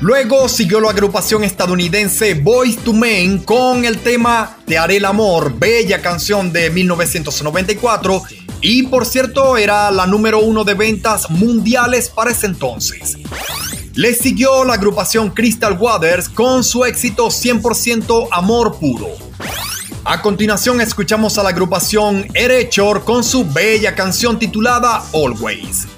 [0.00, 5.54] Luego siguió la agrupación estadounidense Boys to Men con el tema Te haré el amor,
[5.56, 8.22] bella canción de 1994
[8.60, 13.16] y por cierto era la número uno de ventas mundiales para ese entonces.
[13.96, 19.08] Le siguió la agrupación Crystal Waters con su éxito 100% Amor Puro.
[20.04, 25.88] A continuación escuchamos a la agrupación Erechor con su bella canción titulada Always.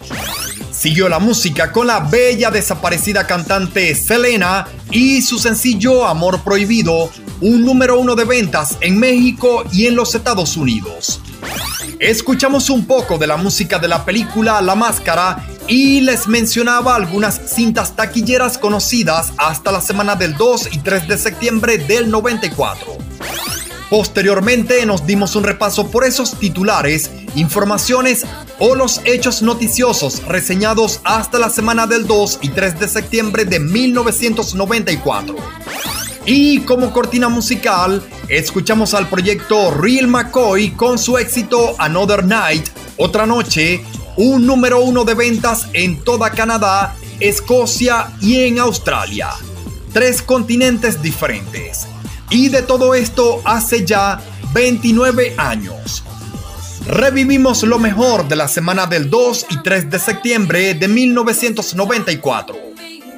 [0.71, 7.11] Siguió la música con la bella desaparecida cantante Selena y su sencillo Amor Prohibido,
[7.41, 11.21] un número uno de ventas en México y en los Estados Unidos.
[11.99, 17.41] Escuchamos un poco de la música de la película La Máscara y les mencionaba algunas
[17.47, 22.97] cintas taquilleras conocidas hasta la semana del 2 y 3 de septiembre del 94.
[23.91, 28.25] Posteriormente nos dimos un repaso por esos titulares, informaciones
[28.59, 33.61] o los hechos noticiosos reseñados hasta la semana del 2 y 3 de septiembre de
[33.61, 35.37] 1994.
[36.27, 42.69] Y como cortina musical, escuchamos al proyecto Real McCoy con su éxito Another Night,
[42.99, 43.83] Otra Noche,
[44.19, 49.31] un número uno de ventas en toda Canadá, Escocia y en Australia.
[49.93, 51.87] Tres continentes diferentes.
[52.29, 54.21] Y de todo esto hace ya
[54.53, 56.03] 29 años.
[56.89, 62.57] Revivimos lo mejor de la semana del 2 y 3 de septiembre de 1994.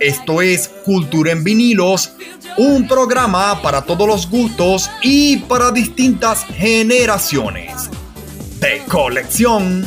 [0.01, 2.13] Esto es Cultura en vinilos,
[2.59, 7.89] un programa para todos los gustos y para distintas generaciones.
[8.61, 9.87] De colección.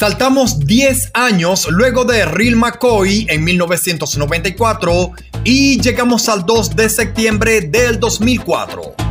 [0.00, 5.12] Saltamos 10 años luego de Real McCoy en 1994
[5.44, 9.09] y llegamos al 2 de septiembre del 2004.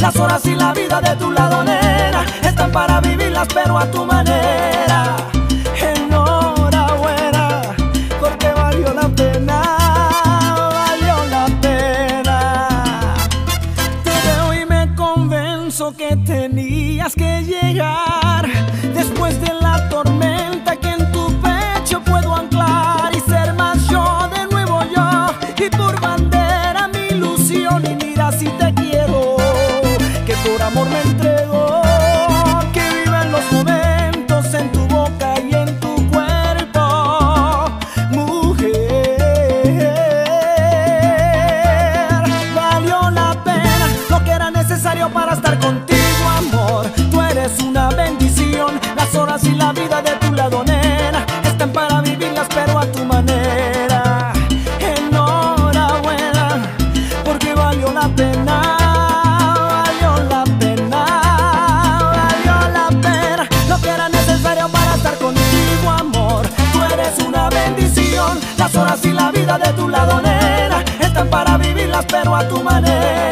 [0.00, 4.06] Las horas y la vida de tu lado, nena, están para vivirlas, pero a tu
[4.06, 4.89] manera.
[72.02, 73.29] Pero a tu manera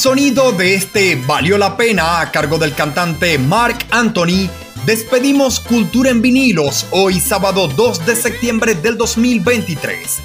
[0.00, 4.48] sonido de este Valió la pena a cargo del cantante Mark Anthony,
[4.86, 10.20] despedimos Cultura en vinilos hoy sábado 2 de septiembre del 2023.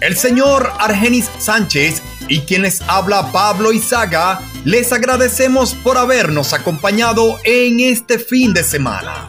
[0.00, 7.80] El señor Argenis Sánchez y quienes habla Pablo Izaga, les agradecemos por habernos acompañado en
[7.80, 9.26] este fin de semana.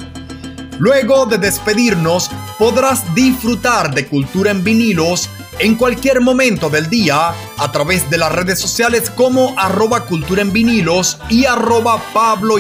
[0.78, 2.30] Luego de despedirnos,
[2.60, 5.28] podrás disfrutar de Cultura en vinilos
[5.58, 10.52] en cualquier momento del día a través de las redes sociales como arroba cultura en
[10.52, 12.56] vinilos y arroba Pablo.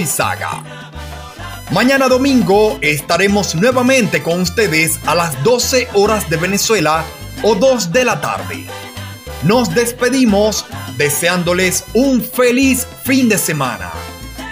[1.72, 7.04] Mañana domingo estaremos nuevamente con ustedes a las 12 horas de Venezuela
[7.42, 8.68] o 2 de la tarde.
[9.42, 10.68] Nos despedimos
[10.98, 13.92] deseándoles un feliz fin de semana.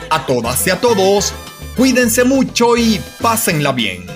[0.10, 1.32] A todas y a todos,
[1.78, 4.09] cuídense mucho y pásenla bien.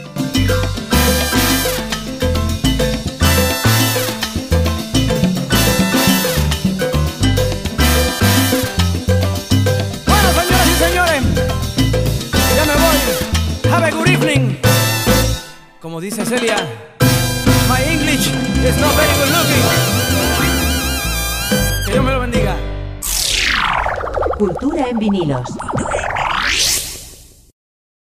[25.33, 25.82] Que